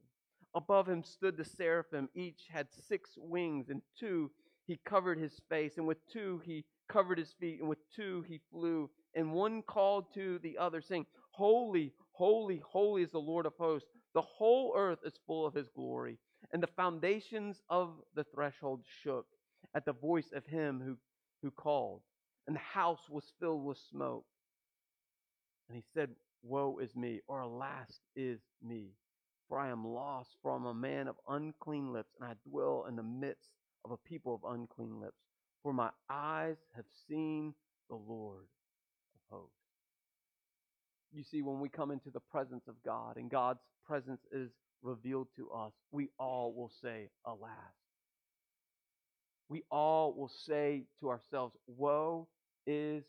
Above 0.55 0.89
him 0.89 1.03
stood 1.03 1.37
the 1.37 1.45
seraphim. 1.45 2.09
Each 2.15 2.43
had 2.53 2.69
six 2.71 3.11
wings, 3.17 3.71
and 3.71 3.81
two 3.99 4.31
he 4.67 4.79
covered 4.85 5.19
his 5.19 5.41
face, 5.49 5.79
and 5.79 5.87
with 5.87 6.07
two 6.11 6.41
he 6.45 6.65
covered 6.89 7.19
his 7.19 7.33
feet, 7.41 7.61
and 7.61 7.69
with 7.69 7.79
two 7.95 8.25
he 8.29 8.41
flew. 8.51 8.91
And 9.15 9.33
one 9.33 9.63
called 9.63 10.13
to 10.15 10.39
the 10.41 10.59
other, 10.59 10.83
saying, 10.83 11.07
Holy, 11.31 11.93
holy, 12.13 12.63
holy 12.67 13.03
is 13.03 13.11
the 13.11 13.19
Lord 13.19 13.47
of 13.47 13.55
hosts. 13.59 13.89
The 14.15 14.21
whole 14.21 14.75
earth 14.77 14.99
is 15.05 15.15
full 15.27 15.47
of 15.47 15.55
his 15.55 15.69
glory 15.69 16.19
and 16.53 16.63
the 16.63 16.69
foundations 16.69 17.63
of 17.69 17.91
the 18.15 18.25
threshold 18.25 18.83
shook 19.03 19.27
at 19.75 19.85
the 19.85 19.93
voice 19.93 20.33
of 20.35 20.45
him 20.47 20.83
who, 20.85 20.97
who 21.43 21.51
called, 21.51 22.03
and 22.47 22.57
the 22.57 22.61
house 22.61 23.09
was 23.09 23.33
filled 23.41 23.65
with 23.65 23.79
smoke. 23.91 24.25
And 25.69 25.77
he 25.77 25.85
said, 25.95 26.11
Woe 26.43 26.79
is 26.83 26.95
me, 26.97 27.21
or 27.29 27.41
alas 27.41 28.01
is 28.17 28.41
me, 28.63 28.91
for 29.49 29.59
I 29.59 29.71
am 29.71 29.87
lost, 29.87 30.31
for 30.43 30.53
I 30.53 30.57
am 30.57 30.67
a 30.67 30.75
man 30.75 31.09
of 31.09 31.17
unclean 31.29 31.93
lips, 31.93 32.15
and 32.21 32.29
I 32.29 32.35
dwell 32.49 32.87
in 32.89 32.97
the 32.97 33.03
midst 33.03 33.51
of 33.85 33.93
a 33.93 33.97
people 34.09 34.35
of 34.35 34.53
unclean 34.53 35.01
lips. 35.01 35.19
For 35.63 35.73
my 35.73 35.91
eyes 36.11 36.57
have 36.75 36.87
seen 37.09 37.55
the 37.89 37.97
Lord 37.97 38.47
of 39.15 39.37
hosts. 39.39 39.57
You 41.13 41.23
see, 41.23 41.43
when 41.43 41.61
we 41.61 41.69
come 41.69 41.91
into 41.91 42.11
the 42.11 42.21
presence 42.21 42.65
of 42.69 42.75
God, 42.85 43.17
and 43.17 43.31
God's 43.31 43.61
presence 43.87 44.23
is 44.33 44.51
revealed 44.83 45.29
to 45.37 45.51
us, 45.51 45.73
we 45.93 46.09
all 46.19 46.53
will 46.55 46.73
say, 46.83 47.11
Alas. 47.27 47.51
We 49.49 49.63
all 49.71 50.15
will 50.15 50.31
say 50.47 50.85
to 51.01 51.11
ourselves, 51.11 51.55
Woe 51.67 52.29
is 52.67 53.05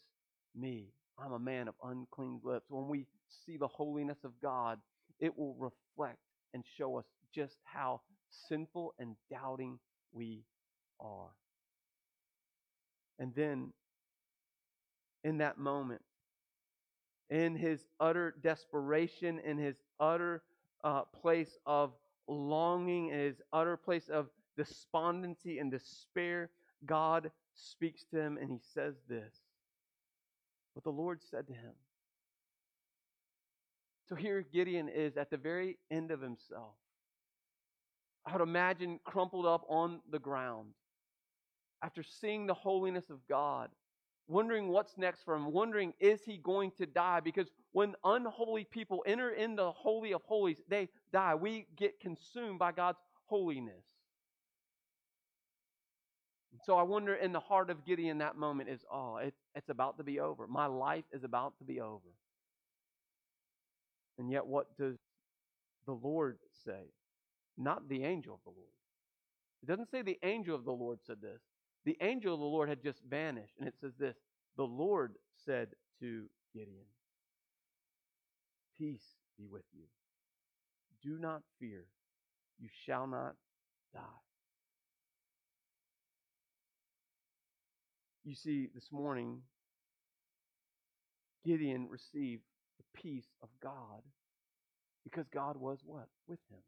me. 0.55 0.87
I'm 1.19 1.33
a 1.33 1.39
man 1.39 1.67
of 1.67 1.75
unclean 1.83 2.39
lips. 2.43 2.65
When 2.69 2.87
we 2.87 3.05
see 3.45 3.57
the 3.57 3.67
holiness 3.67 4.17
of 4.23 4.31
God, 4.41 4.79
it 5.19 5.37
will 5.37 5.55
reflect 5.55 6.19
and 6.53 6.63
show 6.77 6.97
us 6.97 7.05
just 7.33 7.57
how 7.63 8.01
sinful 8.29 8.93
and 8.99 9.15
doubting 9.29 9.79
we 10.11 10.43
are. 10.99 11.31
And 13.19 13.33
then, 13.35 13.71
in 15.23 15.37
that 15.37 15.57
moment, 15.57 16.01
in 17.29 17.55
his 17.55 17.85
utter 17.99 18.35
desperation, 18.41 19.39
in 19.39 19.57
his 19.57 19.75
utter 19.99 20.43
uh, 20.83 21.03
place 21.03 21.57
of 21.65 21.91
longing 22.27 23.11
and 23.11 23.21
his 23.21 23.41
utter 23.51 23.77
place 23.77 24.09
of 24.09 24.27
despondency 24.57 25.59
and 25.59 25.71
despair, 25.71 26.49
God 26.85 27.31
speaks 27.55 28.03
to 28.11 28.19
him 28.19 28.37
and 28.37 28.49
he 28.49 28.59
says 28.73 28.95
this. 29.07 29.42
What 30.73 30.83
the 30.83 30.91
Lord 30.91 31.19
said 31.29 31.47
to 31.47 31.53
him. 31.53 31.73
So 34.09 34.15
here 34.15 34.41
Gideon 34.41 34.89
is 34.89 35.17
at 35.17 35.29
the 35.29 35.37
very 35.37 35.77
end 35.89 36.11
of 36.11 36.21
himself. 36.21 36.73
I 38.25 38.33
would 38.33 38.41
imagine 38.41 38.99
crumpled 39.03 39.45
up 39.45 39.65
on 39.69 39.99
the 40.09 40.19
ground 40.19 40.69
after 41.81 42.03
seeing 42.03 42.47
the 42.47 42.53
holiness 42.53 43.09
of 43.09 43.19
God 43.27 43.69
wondering 44.27 44.69
what's 44.69 44.97
next 44.97 45.23
for 45.23 45.35
him, 45.35 45.51
wondering, 45.51 45.93
is 45.99 46.21
he 46.23 46.37
going 46.37 46.71
to 46.77 46.85
die? 46.85 47.19
Because 47.19 47.47
when 47.71 47.95
unholy 48.03 48.65
people 48.65 49.03
enter 49.05 49.31
in 49.31 49.55
the 49.55 49.71
Holy 49.71 50.13
of 50.13 50.21
Holies, 50.23 50.57
they 50.69 50.89
die. 51.11 51.35
We 51.35 51.67
get 51.75 51.99
consumed 51.99 52.59
by 52.59 52.71
God's 52.71 52.99
holiness. 53.25 53.83
So 56.61 56.77
I 56.77 56.83
wonder 56.83 57.15
in 57.15 57.33
the 57.33 57.39
heart 57.39 57.69
of 57.69 57.85
Gideon 57.85 58.19
that 58.19 58.37
moment 58.37 58.69
is, 58.69 58.81
oh, 58.91 59.17
it, 59.17 59.33
it's 59.55 59.69
about 59.69 59.97
to 59.97 60.03
be 60.03 60.19
over. 60.19 60.47
My 60.47 60.67
life 60.67 61.05
is 61.11 61.23
about 61.23 61.57
to 61.57 61.63
be 61.63 61.81
over. 61.81 62.13
And 64.19 64.31
yet, 64.31 64.45
what 64.45 64.77
does 64.77 64.97
the 65.85 65.93
Lord 65.93 66.37
say? 66.63 66.91
Not 67.57 67.89
the 67.89 68.03
angel 68.03 68.35
of 68.35 68.39
the 68.43 68.51
Lord. 68.51 68.69
It 69.63 69.67
doesn't 69.67 69.89
say 69.89 70.01
the 70.01 70.19
angel 70.23 70.55
of 70.55 70.65
the 70.65 70.71
Lord 70.71 70.99
said 71.05 71.17
this. 71.21 71.41
The 71.85 71.97
angel 72.01 72.33
of 72.33 72.39
the 72.39 72.45
Lord 72.45 72.69
had 72.69 72.83
just 72.83 73.01
vanished. 73.09 73.53
And 73.59 73.67
it 73.67 73.75
says 73.81 73.93
this 73.99 74.15
The 74.55 74.63
Lord 74.63 75.13
said 75.45 75.69
to 75.99 76.25
Gideon, 76.53 76.85
Peace 78.77 79.15
be 79.37 79.45
with 79.47 79.63
you. 79.73 79.85
Do 81.01 81.17
not 81.19 81.41
fear. 81.59 81.85
You 82.59 82.69
shall 82.85 83.07
not 83.07 83.35
die. 83.93 84.01
You 88.25 88.35
see, 88.35 88.69
this 88.73 88.87
morning, 88.91 89.41
Gideon 91.45 91.87
received 91.89 92.43
the 92.77 93.01
peace 93.01 93.27
of 93.41 93.49
God 93.61 94.01
because 95.03 95.25
God 95.33 95.57
was 95.57 95.79
what? 95.85 96.07
With 96.27 96.39
him. 96.49 96.59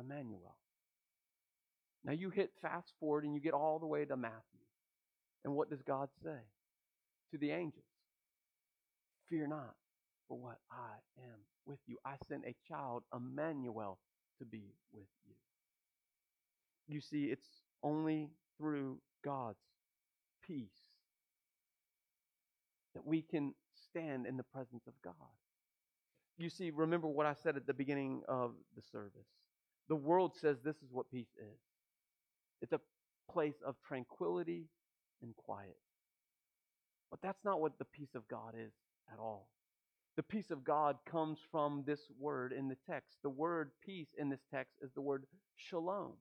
Emmanuel. 0.00 0.56
Now 2.04 2.12
you 2.12 2.30
hit 2.30 2.50
fast 2.60 2.92
forward 2.98 3.24
and 3.24 3.34
you 3.34 3.40
get 3.40 3.54
all 3.54 3.78
the 3.78 3.86
way 3.86 4.04
to 4.04 4.16
Matthew. 4.16 4.60
And 5.44 5.54
what 5.54 5.70
does 5.70 5.82
God 5.82 6.08
say 6.24 6.40
to 7.30 7.38
the 7.38 7.50
angels? 7.52 7.84
Fear 9.28 9.48
not, 9.48 9.74
for 10.26 10.38
what 10.38 10.58
I 10.72 10.96
am 11.18 11.38
with 11.66 11.78
you. 11.86 11.98
I 12.04 12.14
sent 12.28 12.44
a 12.46 12.54
child, 12.68 13.04
Emmanuel, 13.14 13.98
to 14.38 14.44
be 14.44 14.74
with 14.92 15.06
you. 15.26 15.34
You 16.88 17.00
see, 17.00 17.26
it's 17.26 17.46
only 17.82 18.30
through 18.56 18.98
God's 19.24 19.58
peace 20.48 20.82
that 22.94 23.06
we 23.06 23.22
can 23.22 23.54
stand 23.90 24.26
in 24.26 24.36
the 24.36 24.42
presence 24.42 24.86
of 24.88 24.94
God. 25.04 25.14
You 26.36 26.50
see, 26.50 26.70
remember 26.70 27.08
what 27.08 27.26
I 27.26 27.34
said 27.34 27.56
at 27.56 27.66
the 27.66 27.74
beginning 27.74 28.22
of 28.28 28.52
the 28.74 28.82
service. 28.90 29.28
The 29.88 29.96
world 29.96 30.32
says 30.40 30.58
this 30.64 30.76
is 30.76 30.90
what 30.92 31.10
peace 31.10 31.34
is 31.38 31.58
it's 32.60 32.72
a 32.72 32.80
place 33.30 33.60
of 33.64 33.76
tranquility 33.86 34.64
and 35.22 35.34
quiet. 35.36 35.76
But 37.10 37.20
that's 37.22 37.44
not 37.44 37.60
what 37.60 37.78
the 37.78 37.84
peace 37.84 38.14
of 38.14 38.26
God 38.28 38.54
is 38.58 38.72
at 39.12 39.18
all. 39.18 39.48
The 40.16 40.22
peace 40.22 40.50
of 40.50 40.64
God 40.64 40.96
comes 41.08 41.38
from 41.50 41.84
this 41.86 42.00
word 42.18 42.52
in 42.52 42.68
the 42.68 42.76
text. 42.90 43.18
The 43.22 43.30
word 43.30 43.70
peace 43.84 44.08
in 44.18 44.28
this 44.28 44.44
text 44.52 44.74
is 44.82 44.90
the 44.94 45.00
word 45.00 45.24
shalom. 45.56 46.14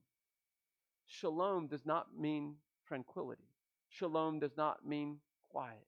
Shalom 1.08 1.68
does 1.68 1.86
not 1.86 2.08
mean 2.18 2.56
tranquility. 2.88 3.50
Shalom 3.90 4.40
does 4.40 4.56
not 4.58 4.86
mean 4.86 5.18
quiet. 5.50 5.88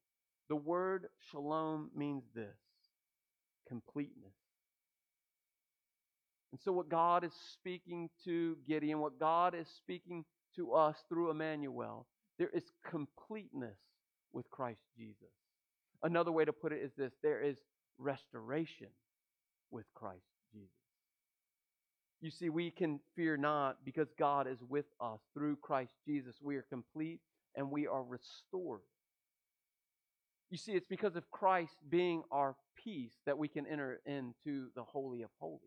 The 0.50 0.56
word 0.56 1.08
shalom 1.32 1.92
means 1.96 2.24
this 2.34 2.58
completeness. 3.68 4.34
And 6.52 6.60
so, 6.64 6.72
what 6.72 6.90
God 6.90 7.24
is 7.24 7.34
speaking 7.54 8.10
to 8.26 8.58
Gideon, 8.68 9.00
what 9.00 9.20
God 9.20 9.54
is 9.54 9.68
speaking 9.78 10.26
to 10.56 10.74
us 10.74 10.96
through 11.08 11.30
Emmanuel. 11.30 12.08
There 12.38 12.50
is 12.50 12.64
completeness 12.90 13.78
with 14.34 14.50
Christ 14.50 14.82
Jesus. 14.98 15.34
Another 16.02 16.32
way 16.32 16.46
to 16.46 16.54
put 16.54 16.72
it 16.72 16.82
is 16.82 16.92
this 16.98 17.12
there 17.22 17.42
is 17.42 17.58
restoration 17.98 18.88
with 19.72 19.86
Christ 19.94 20.24
Jesus. 20.52 20.70
You 22.22 22.32
see, 22.32 22.50
we 22.50 22.72
can 22.72 23.00
fear 23.16 23.38
not 23.38 23.78
because 23.86 24.08
God 24.18 24.48
is 24.48 24.60
with 24.68 24.86
us 25.00 25.20
through 25.34 25.58
Christ 25.58 25.94
Jesus. 26.06 26.36
We 26.42 26.56
are 26.56 26.66
complete 26.70 27.20
and 27.56 27.72
we 27.72 27.88
are 27.88 28.04
restored. 28.04 28.82
You 30.50 30.58
see, 30.58 30.74
it's 30.74 30.88
because 30.88 31.16
of 31.16 31.30
Christ 31.30 31.76
being 31.90 32.24
our 32.32 32.56
peace 32.84 33.14
that 33.26 33.38
we 33.38 33.48
can 33.48 33.68
enter 33.68 34.02
into 34.06 34.70
the 34.76 34.84
Holy 34.84 35.22
of 35.22 35.30
Holies. 35.40 35.62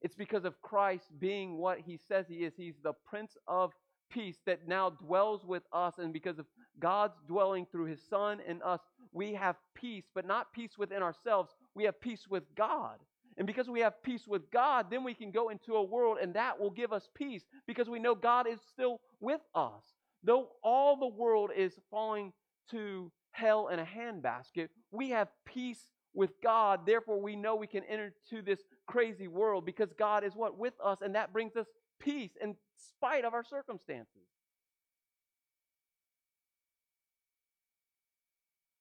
It's 0.00 0.14
because 0.14 0.44
of 0.44 0.60
Christ 0.62 1.04
being 1.18 1.58
what 1.58 1.78
he 1.80 1.96
says 2.08 2.26
he 2.28 2.44
is. 2.44 2.54
He's 2.56 2.78
the 2.82 2.92
Prince 3.06 3.36
of 3.46 3.72
Peace 4.10 4.36
that 4.46 4.68
now 4.68 4.90
dwells 4.90 5.44
with 5.44 5.62
us. 5.72 5.94
And 5.98 6.12
because 6.12 6.38
of 6.38 6.46
God's 6.78 7.14
dwelling 7.26 7.66
through 7.70 7.86
his 7.86 8.00
Son 8.10 8.40
in 8.46 8.60
us, 8.62 8.80
we 9.12 9.32
have 9.34 9.56
peace, 9.74 10.04
but 10.14 10.26
not 10.26 10.52
peace 10.52 10.76
within 10.76 11.02
ourselves. 11.02 11.50
We 11.74 11.84
have 11.84 12.00
peace 12.00 12.26
with 12.28 12.42
God. 12.56 12.98
And 13.38 13.46
because 13.46 13.68
we 13.68 13.80
have 13.80 14.02
peace 14.02 14.26
with 14.26 14.50
God, 14.50 14.86
then 14.90 15.04
we 15.04 15.14
can 15.14 15.30
go 15.30 15.48
into 15.48 15.74
a 15.74 15.82
world 15.82 16.18
and 16.20 16.34
that 16.34 16.60
will 16.60 16.70
give 16.70 16.92
us 16.92 17.08
peace 17.14 17.42
because 17.66 17.88
we 17.88 17.98
know 17.98 18.14
God 18.14 18.46
is 18.46 18.60
still 18.70 19.00
with 19.20 19.40
us. 19.54 19.82
Though 20.24 20.48
all 20.62 20.96
the 20.96 21.06
world 21.06 21.50
is 21.56 21.72
falling 21.90 22.32
to 22.70 23.10
hell 23.32 23.68
in 23.68 23.78
a 23.78 23.84
handbasket, 23.84 24.68
we 24.90 25.10
have 25.10 25.28
peace 25.44 25.90
with 26.14 26.30
God. 26.42 26.86
Therefore, 26.86 27.20
we 27.20 27.36
know 27.36 27.56
we 27.56 27.66
can 27.66 27.84
enter 27.84 28.12
to 28.30 28.42
this 28.42 28.60
crazy 28.86 29.28
world 29.28 29.64
because 29.64 29.92
God 29.98 30.24
is 30.24 30.34
what? 30.34 30.58
With 30.58 30.74
us, 30.84 30.98
and 31.00 31.14
that 31.14 31.32
brings 31.32 31.56
us 31.56 31.66
peace 31.98 32.32
in 32.40 32.54
spite 32.76 33.24
of 33.24 33.34
our 33.34 33.44
circumstances. 33.44 34.28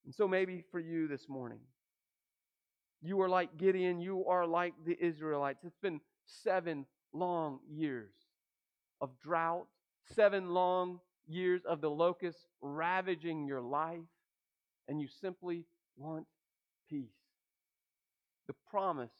And 0.06 0.14
so, 0.14 0.28
maybe 0.28 0.64
for 0.72 0.80
you 0.80 1.08
this 1.08 1.30
morning, 1.30 1.60
you 3.02 3.22
are 3.22 3.30
like 3.30 3.58
Gideon, 3.58 4.00
you 4.00 4.26
are 4.26 4.46
like 4.46 4.74
the 4.86 4.98
Israelites. 5.00 5.64
It's 5.64 5.80
been 5.82 6.02
seven 6.26 6.86
long 7.14 7.60
years 7.70 8.14
of 9.00 9.10
drought, 9.20 9.68
seven 10.14 10.50
long 10.50 11.00
years 11.32 11.62
of 11.68 11.82
the 11.82 11.90
locusts 11.90 12.42
ravaging 12.62 13.48
your 13.48 13.62
life, 13.62 14.00
and 14.88 15.02
you 15.02 15.08
simply 15.22 15.66
want 15.98 16.26
peace. 16.90 17.10
The 18.48 18.56
promise 18.70 19.12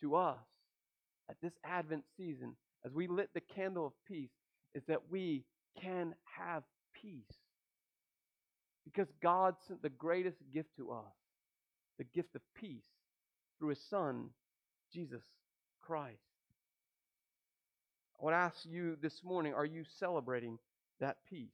to 0.00 0.16
us 0.16 0.38
at 1.28 1.36
this 1.42 1.52
Advent 1.64 2.04
season, 2.16 2.54
as 2.84 2.92
we 2.92 3.06
lit 3.06 3.30
the 3.34 3.40
candle 3.40 3.86
of 3.86 3.92
peace, 4.06 4.30
is 4.74 4.82
that 4.88 5.10
we 5.10 5.44
can 5.80 6.14
have 6.38 6.62
peace. 7.00 7.36
Because 8.84 9.08
God 9.22 9.54
sent 9.66 9.82
the 9.82 9.90
greatest 9.90 10.38
gift 10.52 10.70
to 10.76 10.92
us, 10.92 11.14
the 11.98 12.04
gift 12.04 12.34
of 12.34 12.42
peace, 12.58 12.82
through 13.58 13.70
His 13.70 13.82
Son, 13.90 14.30
Jesus 14.92 15.22
Christ. 15.82 16.16
I 18.20 18.24
would 18.24 18.34
ask 18.34 18.56
you 18.64 18.96
this 19.00 19.22
morning 19.22 19.52
are 19.52 19.64
you 19.64 19.84
celebrating 19.98 20.58
that 21.00 21.16
peace? 21.28 21.50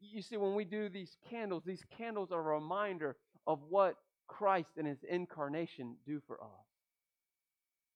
You 0.00 0.22
see, 0.22 0.36
when 0.36 0.54
we 0.54 0.64
do 0.64 0.88
these 0.88 1.16
candles, 1.28 1.62
these 1.64 1.84
candles 1.96 2.30
are 2.32 2.40
a 2.40 2.58
reminder 2.58 3.16
of 3.46 3.60
what 3.68 3.96
Christ 4.26 4.70
and 4.76 4.86
his 4.86 4.98
incarnation 5.08 5.96
do 6.06 6.20
for 6.26 6.42
us. 6.42 6.66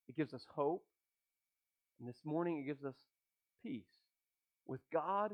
It 0.09 0.17
gives 0.17 0.35
us 0.35 0.45
hope. 0.55 0.85
And 1.99 2.09
this 2.09 2.21
morning, 2.25 2.59
it 2.59 2.67
gives 2.67 2.85
us 2.85 2.97
peace 3.63 3.87
with 4.67 4.81
God, 4.93 5.33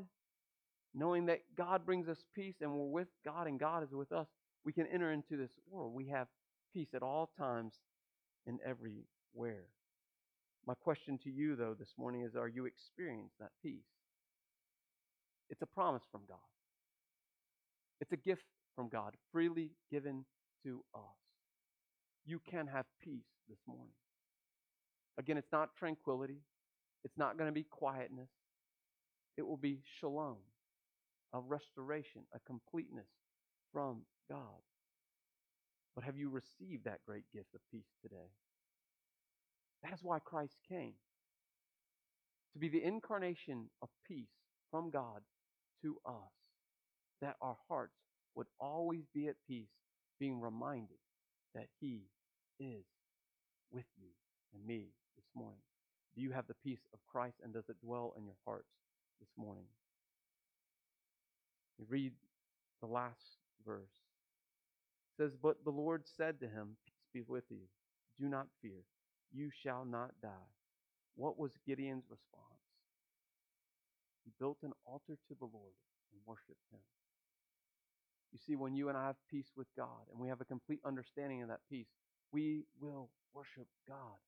knowing 0.94 1.26
that 1.26 1.40
God 1.56 1.84
brings 1.84 2.08
us 2.08 2.18
peace 2.34 2.56
and 2.60 2.72
we're 2.72 2.84
with 2.84 3.08
God 3.24 3.46
and 3.46 3.58
God 3.58 3.82
is 3.82 3.92
with 3.92 4.12
us. 4.12 4.26
We 4.64 4.72
can 4.72 4.86
enter 4.86 5.12
into 5.12 5.36
this 5.36 5.52
world. 5.68 5.94
We 5.94 6.08
have 6.08 6.28
peace 6.72 6.88
at 6.94 7.02
all 7.02 7.30
times 7.38 7.74
and 8.46 8.58
everywhere. 8.64 9.64
My 10.70 10.74
question 10.74 11.18
to 11.24 11.30
you, 11.30 11.56
though, 11.56 11.74
this 11.76 11.94
morning 11.98 12.22
is 12.22 12.36
Are 12.36 12.46
you 12.46 12.64
experiencing 12.64 13.30
that 13.40 13.50
peace? 13.60 13.90
It's 15.48 15.62
a 15.62 15.66
promise 15.66 16.04
from 16.12 16.20
God, 16.28 16.38
it's 18.00 18.12
a 18.12 18.16
gift 18.16 18.44
from 18.76 18.88
God, 18.88 19.16
freely 19.32 19.72
given 19.90 20.24
to 20.62 20.84
us. 20.94 21.00
You 22.24 22.40
can 22.48 22.68
have 22.68 22.84
peace 23.02 23.26
this 23.48 23.58
morning. 23.66 23.94
Again, 25.18 25.38
it's 25.38 25.50
not 25.50 25.74
tranquility, 25.76 26.38
it's 27.02 27.18
not 27.18 27.36
going 27.36 27.48
to 27.48 27.52
be 27.52 27.64
quietness. 27.64 28.30
It 29.36 29.44
will 29.44 29.56
be 29.56 29.80
shalom, 29.98 30.36
a 31.32 31.40
restoration, 31.40 32.22
a 32.32 32.38
completeness 32.46 33.10
from 33.72 34.02
God. 34.30 34.62
But 35.96 36.04
have 36.04 36.16
you 36.16 36.30
received 36.30 36.84
that 36.84 37.00
great 37.04 37.24
gift 37.34 37.56
of 37.56 37.60
peace 37.72 37.90
today? 38.02 38.30
That 39.82 39.92
is 39.92 40.00
why 40.02 40.18
Christ 40.18 40.56
came 40.68 40.94
to 42.52 42.58
be 42.58 42.68
the 42.68 42.82
incarnation 42.82 43.66
of 43.82 43.88
peace 44.06 44.28
from 44.70 44.90
God 44.90 45.22
to 45.82 45.96
us, 46.06 46.32
that 47.20 47.36
our 47.40 47.56
hearts 47.68 47.94
would 48.34 48.46
always 48.60 49.04
be 49.14 49.28
at 49.28 49.36
peace, 49.48 49.70
being 50.18 50.40
reminded 50.40 50.98
that 51.54 51.66
He 51.80 52.02
is 52.58 52.84
with 53.70 53.84
you 53.98 54.08
and 54.54 54.66
me 54.66 54.88
this 55.16 55.26
morning. 55.34 55.60
Do 56.14 56.20
you 56.20 56.32
have 56.32 56.46
the 56.46 56.54
peace 56.64 56.86
of 56.92 56.98
Christ 57.10 57.36
and 57.42 57.52
does 57.52 57.68
it 57.68 57.76
dwell 57.82 58.14
in 58.18 58.24
your 58.24 58.36
hearts 58.44 58.68
this 59.20 59.30
morning? 59.36 59.64
We 61.78 61.86
read 61.88 62.12
the 62.80 62.86
last 62.88 63.38
verse. 63.66 63.82
It 65.18 65.22
says, 65.22 65.32
But 65.40 65.64
the 65.64 65.70
Lord 65.70 66.02
said 66.16 66.40
to 66.40 66.46
him, 66.46 66.76
Peace 66.84 67.06
be 67.14 67.22
with 67.26 67.44
you. 67.50 67.62
Do 68.20 68.28
not 68.28 68.46
fear. 68.60 68.82
You 69.32 69.50
shall 69.62 69.84
not 69.84 70.10
die. 70.22 70.50
What 71.16 71.38
was 71.38 71.52
Gideon's 71.66 72.04
response? 72.08 72.44
He 74.24 74.32
built 74.38 74.58
an 74.62 74.72
altar 74.84 75.18
to 75.28 75.34
the 75.38 75.44
Lord 75.44 75.74
and 76.12 76.20
worshiped 76.26 76.66
him. 76.70 76.80
You 78.32 78.38
see, 78.38 78.56
when 78.56 78.74
you 78.74 78.88
and 78.88 78.96
I 78.96 79.06
have 79.06 79.16
peace 79.30 79.50
with 79.56 79.66
God 79.76 80.06
and 80.10 80.20
we 80.20 80.28
have 80.28 80.40
a 80.40 80.44
complete 80.44 80.80
understanding 80.84 81.42
of 81.42 81.48
that 81.48 81.60
peace, 81.68 81.88
we 82.32 82.64
will 82.80 83.08
worship 83.34 83.66
God. 83.88 84.18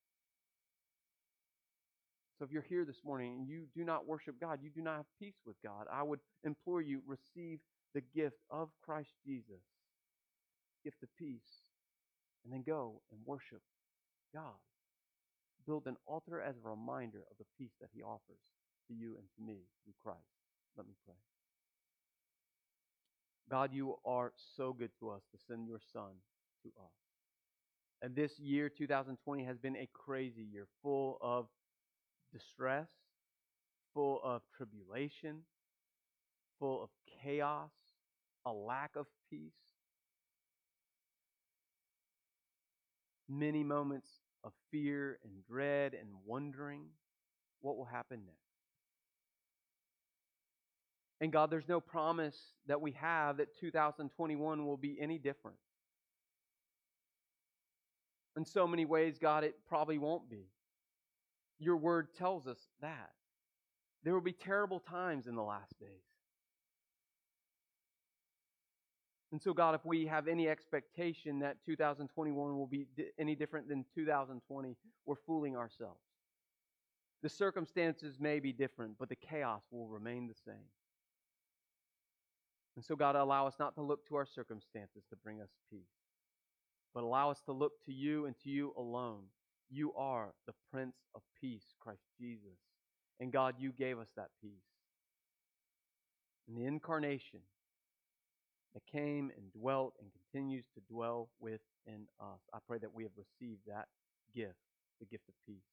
So 2.37 2.45
if 2.45 2.51
you're 2.51 2.65
here 2.67 2.83
this 2.83 3.03
morning 3.05 3.35
and 3.37 3.47
you 3.47 3.63
do 3.75 3.85
not 3.85 4.07
worship 4.07 4.35
God, 4.41 4.59
you 4.61 4.69
do 4.69 4.81
not 4.81 4.97
have 4.97 5.05
peace 5.19 5.39
with 5.45 5.55
God, 5.63 5.85
I 5.91 6.03
would 6.03 6.19
implore 6.43 6.81
you 6.81 7.01
receive 7.07 7.59
the 7.93 8.01
gift 8.15 8.37
of 8.49 8.69
Christ 8.83 9.11
Jesus, 9.25 9.61
gift 10.83 11.01
of 11.03 11.09
peace, 11.17 11.69
and 12.43 12.51
then 12.51 12.63
go 12.65 13.01
and 13.11 13.21
worship 13.25 13.61
God. 14.33 14.59
Build 15.65 15.87
an 15.87 15.97
altar 16.05 16.41
as 16.41 16.55
a 16.57 16.69
reminder 16.69 17.19
of 17.31 17.37
the 17.37 17.45
peace 17.57 17.73
that 17.79 17.89
He 17.93 18.01
offers 18.01 18.41
to 18.87 18.93
you 18.93 19.15
and 19.17 19.27
to 19.35 19.41
me 19.45 19.59
through 19.83 19.93
Christ. 20.03 20.19
Let 20.77 20.87
me 20.87 20.93
pray. 21.05 21.15
God, 23.49 23.71
you 23.73 23.95
are 24.05 24.31
so 24.57 24.73
good 24.73 24.91
to 24.99 25.09
us 25.09 25.21
to 25.31 25.37
send 25.47 25.67
your 25.67 25.79
Son 25.91 26.11
to 26.63 26.69
us. 26.81 26.91
And 28.01 28.15
this 28.15 28.31
year, 28.39 28.69
2020, 28.69 29.45
has 29.45 29.57
been 29.57 29.75
a 29.77 29.87
crazy 29.93 30.43
year, 30.43 30.67
full 30.81 31.17
of 31.21 31.47
distress, 32.33 32.89
full 33.93 34.19
of 34.23 34.41
tribulation, 34.57 35.43
full 36.59 36.83
of 36.83 36.89
chaos, 37.23 37.71
a 38.45 38.51
lack 38.51 38.91
of 38.95 39.05
peace. 39.29 39.51
Many 43.29 43.63
moments 43.63 44.07
of 44.43 44.51
fear 44.71 45.19
and 45.23 45.31
dread 45.47 45.93
and 45.93 46.09
wondering 46.25 46.83
what 47.61 47.77
will 47.77 47.85
happen 47.85 48.21
next. 48.25 48.39
And 51.21 51.31
God, 51.31 51.49
there's 51.49 51.69
no 51.69 51.79
promise 51.79 52.37
that 52.67 52.81
we 52.81 52.91
have 52.91 53.37
that 53.37 53.57
2021 53.59 54.65
will 54.65 54.77
be 54.77 54.97
any 54.99 55.17
different. 55.17 55.57
In 58.35 58.45
so 58.45 58.67
many 58.67 58.85
ways, 58.85 59.17
God, 59.19 59.43
it 59.43 59.55
probably 59.67 59.97
won't 59.97 60.29
be. 60.29 60.47
Your 61.59 61.77
word 61.77 62.13
tells 62.17 62.47
us 62.47 62.57
that. 62.81 63.11
There 64.03 64.13
will 64.13 64.21
be 64.21 64.33
terrible 64.33 64.79
times 64.79 65.27
in 65.27 65.35
the 65.35 65.43
last 65.43 65.79
days. 65.79 66.12
And 69.33 69.41
so, 69.41 69.51
God, 69.51 69.73
if 69.73 69.83
we 69.83 70.05
have 70.05 70.27
any 70.27 70.47
expectation 70.47 71.39
that 71.39 71.57
2021 71.65 72.57
will 72.57 72.67
be 72.67 72.85
any 73.19 73.35
different 73.35 73.67
than 73.67 73.83
2020, 73.95 74.77
we're 75.07 75.15
fooling 75.25 75.57
ourselves. 75.57 75.99
The 77.23 77.29
circumstances 77.29 78.17
may 78.19 78.39
be 78.39 78.53
different, 78.53 78.99
but 78.99 79.09
the 79.09 79.15
chaos 79.15 79.63
will 79.71 79.87
remain 79.87 80.27
the 80.27 80.35
same. 80.45 80.69
And 82.75 82.85
so, 82.85 82.95
God, 82.95 83.15
allow 83.15 83.47
us 83.47 83.55
not 83.59 83.73
to 83.75 83.81
look 83.81 84.07
to 84.07 84.15
our 84.15 84.25
circumstances 84.25 85.03
to 85.09 85.15
bring 85.15 85.41
us 85.41 85.49
peace, 85.69 85.81
but 86.93 87.03
allow 87.03 87.31
us 87.31 87.41
to 87.47 87.51
look 87.51 87.73
to 87.87 87.91
you 87.91 88.27
and 88.27 88.35
to 88.43 88.49
you 88.49 88.71
alone 88.77 89.23
you 89.73 89.91
are 89.93 90.33
the 90.45 90.53
Prince 90.71 90.97
of 91.15 91.23
Peace, 91.41 91.73
Christ 91.79 92.03
Jesus. 92.19 92.59
And 93.19 93.31
God, 93.31 93.55
you 93.57 93.71
gave 93.71 93.97
us 93.97 94.09
that 94.15 94.29
peace. 94.39 94.51
In 96.47 96.53
the 96.53 96.65
incarnation 96.65 97.39
that 98.73 98.81
came 98.91 99.31
and 99.37 99.51
dwelt 99.53 99.93
and 99.99 100.09
continues 100.31 100.65
to 100.75 100.81
dwell 100.91 101.29
within 101.39 102.07
us, 102.19 102.39
I 102.53 102.59
pray 102.67 102.79
that 102.79 102.93
we 102.93 103.03
have 103.03 103.11
received 103.17 103.61
that 103.67 103.87
gift, 104.33 104.57
the 104.99 105.05
gift 105.05 105.23
of 105.29 105.35
peace. 105.45 105.63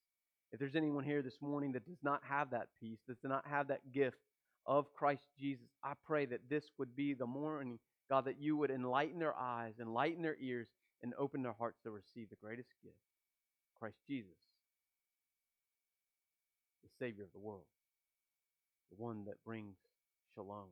If 0.53 0.59
there's 0.59 0.76
anyone 0.76 1.05
here 1.05 1.22
this 1.22 1.40
morning 1.40 1.72
that 1.72 1.86
does 1.86 2.03
not 2.03 2.22
have 2.28 2.51
that 2.51 2.68
peace, 2.80 2.98
that 3.07 3.20
does 3.20 3.28
not 3.28 3.46
have 3.48 3.68
that 3.68 3.92
gift 3.92 4.18
of 4.66 4.92
Christ 4.92 5.24
Jesus, 5.38 5.66
I 5.82 5.92
pray 6.05 6.26
that 6.26 6.48
this 6.51 6.64
would 6.78 6.94
be 6.94 7.14
the 7.14 7.26
morning, 7.26 7.78
God, 8.11 8.24
that 8.26 8.40
you 8.40 8.57
would 8.57 8.70
enlighten 8.70 9.18
their 9.18 9.38
eyes, 9.38 9.74
enlighten 9.80 10.22
their 10.22 10.36
ears, 10.40 10.68
and 11.03 11.14
open 11.18 11.42
their 11.42 11.55
hearts 11.59 11.78
to 11.84 11.90
receive 11.90 12.28
the 12.28 12.36
greatest 12.42 12.68
gift 12.82 12.96
Christ 13.78 13.96
Jesus, 14.07 14.36
the 16.82 16.90
Savior 16.98 17.24
of 17.24 17.32
the 17.32 17.38
world, 17.38 17.64
the 18.90 19.03
one 19.03 19.24
that 19.24 19.42
brings 19.46 19.76
shalom, 20.34 20.68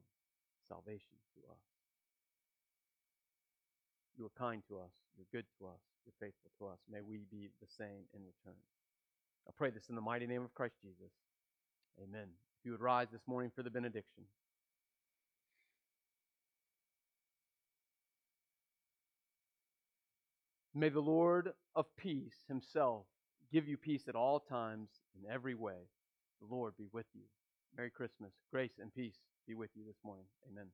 salvation 0.68 1.16
to 1.34 1.50
us. 1.50 1.77
You 4.18 4.26
are 4.26 4.38
kind 4.38 4.62
to 4.68 4.78
us, 4.78 4.90
you're 5.16 5.30
good 5.32 5.46
to 5.60 5.66
us, 5.66 5.80
you're 6.04 6.18
faithful 6.18 6.50
to 6.58 6.72
us. 6.72 6.78
May 6.90 7.00
we 7.00 7.18
be 7.30 7.50
the 7.60 7.68
same 7.78 8.02
in 8.12 8.20
return. 8.20 8.58
I 9.48 9.52
pray 9.56 9.70
this 9.70 9.88
in 9.88 9.94
the 9.94 10.00
mighty 10.00 10.26
name 10.26 10.42
of 10.42 10.52
Christ 10.54 10.74
Jesus. 10.82 11.12
Amen. 12.02 12.26
If 12.58 12.66
you 12.66 12.72
would 12.72 12.80
rise 12.80 13.06
this 13.12 13.22
morning 13.28 13.52
for 13.54 13.62
the 13.62 13.70
benediction. 13.70 14.24
May 20.74 20.88
the 20.88 21.00
Lord 21.00 21.52
of 21.74 21.86
peace 21.96 22.44
himself 22.48 23.06
give 23.52 23.66
you 23.66 23.76
peace 23.76 24.08
at 24.08 24.14
all 24.14 24.40
times 24.40 24.88
in 25.16 25.30
every 25.30 25.54
way. 25.54 25.88
The 26.40 26.54
Lord 26.54 26.74
be 26.76 26.86
with 26.92 27.06
you. 27.14 27.22
Merry 27.76 27.90
Christmas. 27.90 28.32
Grace 28.52 28.78
and 28.80 28.94
peace 28.94 29.16
be 29.46 29.54
with 29.54 29.70
you 29.74 29.82
this 29.86 29.98
morning. 30.04 30.26
Amen. 30.50 30.66